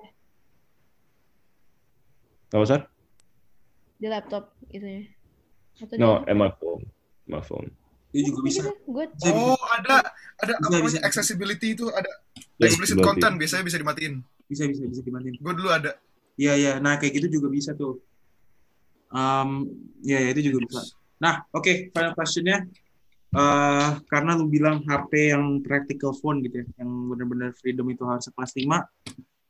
apa 2.47 2.63
sih 2.63 2.81
di 4.01 4.07
laptop 4.07 4.55
Atau 5.77 5.93
di- 5.93 6.01
no 6.01 6.25
and 6.25 6.37
my 6.41 6.49
phone 6.57 6.89
my 7.29 7.43
phone 7.43 7.69
Itu 8.11 8.31
juga 8.31 8.39
bisa. 8.43 8.61
Oh, 9.33 9.59
ada 9.75 10.13
ada 10.39 10.53
Bisa, 10.55 10.61
apa 10.63 10.73
namanya 10.73 11.01
bisa. 11.01 11.07
accessibility 11.07 11.67
itu 11.75 11.85
ada 11.91 12.09
Yes, 12.57 12.73
explicit 12.73 12.97
content 13.05 13.37
biasanya 13.37 13.63
bisa 13.67 13.77
dimatiin. 13.77 14.13
Bisa 14.49 14.63
bisa 14.65 14.83
bisa 14.89 15.01
dimatiin. 15.05 15.35
Gue 15.37 15.53
dulu 15.53 15.69
ada. 15.69 15.93
Iya 16.37 16.53
iya. 16.57 16.73
Nah 16.81 16.97
kayak 16.97 17.13
gitu 17.21 17.41
juga 17.41 17.47
bisa 17.53 17.73
tuh. 17.77 18.01
Um, 19.07 19.65
ya, 20.03 20.19
ya 20.19 20.29
itu 20.35 20.51
juga 20.51 20.65
bisa. 20.67 20.79
Nah 21.19 21.45
oke 21.51 21.91
final 21.93 22.13
questionnya. 22.13 22.67
eh 23.27 23.89
karena 24.07 24.39
lu 24.39 24.47
bilang 24.47 24.79
HP 24.87 25.35
yang 25.35 25.59
practical 25.59 26.15
phone 26.15 26.39
gitu 26.41 26.63
ya, 26.63 26.65
yang 26.79 27.11
benar-benar 27.11 27.51
freedom 27.59 27.83
itu 27.91 28.07
harus 28.07 28.31
kelas 28.31 28.55
5. 28.55 28.87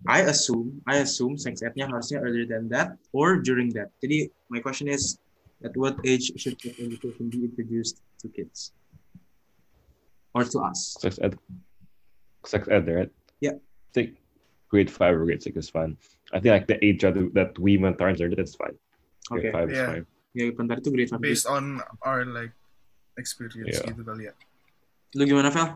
I 0.10 0.26
assume, 0.26 0.82
I 0.90 1.06
assume 1.06 1.38
sex 1.38 1.62
ed-nya 1.62 1.86
harusnya 1.86 2.18
earlier 2.22 2.50
than 2.50 2.66
that 2.74 2.98
or 3.14 3.38
during 3.38 3.70
that. 3.78 3.94
Jadi 4.02 4.34
my 4.50 4.62
question 4.62 4.90
is, 4.90 5.22
at 5.64 5.74
what 5.76 5.98
age 6.06 6.32
should 6.38 6.58
sex 6.62 6.78
education 6.78 7.30
be 7.30 7.46
introduced 7.46 8.02
to 8.22 8.30
kids 8.30 8.72
or 10.34 10.44
to 10.44 10.60
us? 10.62 10.98
sex 11.02 11.18
ed 11.22 11.38
sex 12.46 12.68
ed 12.68 12.88
right 12.88 13.12
Yeah. 13.38 13.62
I 13.62 13.92
think 13.94 14.18
grade 14.70 14.90
five 14.90 15.14
or 15.14 15.26
grade 15.26 15.42
six 15.42 15.58
is 15.58 15.70
fine 15.70 15.98
I 16.34 16.42
think 16.42 16.54
like 16.54 16.68
the 16.68 16.78
age 16.82 17.02
that, 17.06 17.18
that 17.34 17.58
we 17.58 17.78
went 17.78 18.02
are 18.02 18.14
that's 18.14 18.56
fine 18.58 18.78
grade 19.30 19.54
five 19.54 19.70
is 19.70 19.78
Yeah. 19.78 19.90
fine 19.94 20.06
ya 20.38 20.54
bentar 20.54 20.78
itu 20.78 20.94
grade 20.94 21.10
5. 21.10 21.18
Based 21.18 21.50
on 21.50 21.82
our 22.06 22.22
like 22.22 22.54
experience 23.18 23.82
Yeah. 23.82 23.90
gitu 23.90 24.06
kali 24.06 24.30
ya. 24.30 24.34
Lu 25.18 25.26
gimana, 25.26 25.50
Vel? 25.50 25.74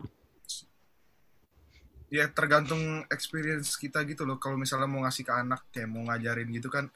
Ya 2.12 2.30
tergantung 2.30 3.02
experience 3.10 3.74
kita 3.74 4.04
gitu 4.06 4.22
loh. 4.22 4.38
Kalau 4.38 4.54
misalnya 4.54 4.86
mau 4.86 5.02
ngasih 5.02 5.26
ke 5.26 5.32
anak 5.34 5.66
kayak 5.74 5.90
mau 5.90 6.06
ngajarin 6.06 6.46
gitu 6.54 6.70
kan 6.70 6.86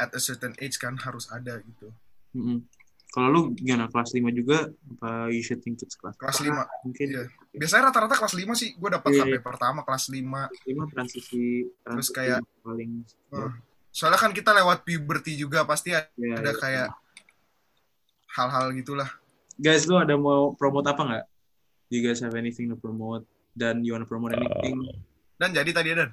at 0.00 0.08
a 0.16 0.20
certain 0.22 0.56
age 0.56 0.80
kan 0.80 0.96
harus 0.96 1.28
ada 1.28 1.60
gitu. 1.60 1.92
Mm-mm. 2.32 2.58
Kalau 3.12 3.28
lu 3.28 3.40
gimana 3.52 3.92
kelas 3.92 4.08
5 4.16 4.24
juga 4.32 4.72
apa 4.96 5.28
you 5.28 5.44
should 5.44 5.60
think 5.60 5.76
it's 5.78 6.00
kelas 6.00 6.16
Kelas 6.16 6.40
5. 6.40 6.48
mungkin 6.82 7.06
Iya. 7.12 7.24
Biasanya 7.52 7.92
rata-rata 7.92 8.16
kelas 8.16 8.32
5 8.32 8.56
sih. 8.56 8.72
Gue 8.74 8.88
dapat 8.88 9.12
Iya, 9.12 9.28
HP 9.28 9.36
iya. 9.36 9.40
pertama 9.44 9.84
kelas 9.84 10.08
5. 10.08 10.48
5 10.64 10.88
transisi 10.88 11.68
Terus 11.84 12.08
kayak- 12.08 12.40
paling 12.64 13.04
Hmm. 13.28 13.52
Soalnya 13.92 14.16
kan 14.16 14.32
kita 14.32 14.56
lewat 14.56 14.88
puberty 14.88 15.36
juga 15.36 15.60
pasti 15.62 15.92
ada 15.92 16.08
ya, 16.16 16.40
ya. 16.40 16.52
kayak 16.56 16.88
hal-hal 18.32 18.72
gitulah. 18.72 19.08
guys 19.54 19.84
lu 19.84 19.94
ada 19.94 20.16
mau 20.16 20.56
promote 20.56 20.88
apa 20.88 21.02
nggak? 21.04 21.24
Do 21.86 21.92
you 21.92 22.02
guys 22.02 22.18
have 22.18 22.32
anything 22.32 22.66
to 22.66 22.74
promote? 22.74 23.28
Dan 23.52 23.84
you 23.84 23.92
wanna 23.92 24.08
promote 24.08 24.32
anything? 24.32 24.80
Uh, 24.80 24.96
Dan 25.36 25.52
jadi 25.52 25.70
tadi 25.70 25.92
Dan. 25.92 26.08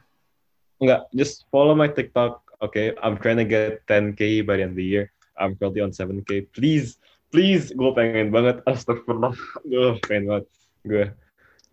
Enggak, 0.75 1.07
just 1.13 1.47
follow 1.47 1.71
my 1.71 1.87
TikTok. 1.87 2.43
Okay, 2.59 2.91
I'm 2.99 3.15
trying 3.15 3.39
to 3.39 3.47
get 3.47 3.87
10k 3.87 4.43
by 4.43 4.59
the 4.59 4.67
end 4.67 4.75
of 4.75 4.79
the 4.79 4.83
year. 4.83 5.07
I'm 5.39 5.55
currently 5.55 5.81
on 5.81 5.95
7k. 5.95 6.51
Please, 6.51 6.99
please, 7.31 7.71
gue 7.71 7.91
pengen 7.95 8.29
banget. 8.29 8.61
Astagfirullah, 8.67 9.33
gue 9.63 9.87
pengen 10.05 10.23
banget. 10.29 10.45
Gue, 10.83 11.05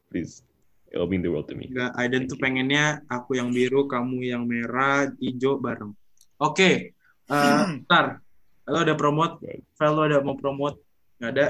please, 0.09 0.47
it'll 0.95 1.11
mean 1.11 1.21
the 1.21 1.29
world 1.29 1.51
to 1.51 1.59
me. 1.59 1.69
Enggak, 1.69 1.93
Aiden 1.99 2.25
Thank 2.25 2.31
tuh 2.31 2.39
you. 2.39 2.45
pengennya 2.47 2.85
aku 3.11 3.37
yang 3.37 3.51
biru, 3.51 3.91
kamu 3.91 4.23
yang 4.23 4.47
merah, 4.47 5.11
hijau 5.19 5.59
bareng. 5.59 5.93
Oke, 6.39 6.95
eh, 7.27 7.65
ntar. 7.85 8.23
Lo 8.67 8.83
ada 8.83 8.99
promote? 8.99 9.39
Vel, 9.79 9.93
lo 9.95 10.03
ada 10.03 10.19
mau 10.23 10.35
promote? 10.35 10.83
Nggak 11.23 11.33
ada? 11.39 11.47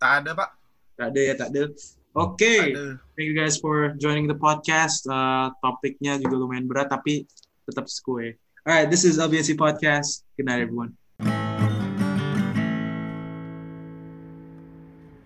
Tak 0.00 0.12
ada 0.24 0.30
Pak. 0.32 0.50
Nggak 0.96 1.08
ada 1.12 1.20
ya, 1.20 1.34
tak 1.36 1.48
ada. 1.52 1.62
Oke. 2.14 2.54
Ada. 2.72 2.86
Thank 3.18 3.26
you 3.28 3.36
guys 3.36 3.60
for 3.60 3.92
joining 4.00 4.24
the 4.30 4.38
podcast. 4.38 5.04
Uh, 5.04 5.52
topiknya 5.60 6.16
juga 6.16 6.40
lumayan 6.40 6.64
berat, 6.64 6.88
tapi 6.88 7.28
tetap 7.68 7.90
sekue. 7.90 8.32
Alright, 8.64 8.88
this 8.88 9.04
is 9.04 9.20
LBSC 9.20 9.60
Podcast. 9.60 10.24
Good 10.40 10.48
night, 10.48 10.64
everyone. 10.64 10.96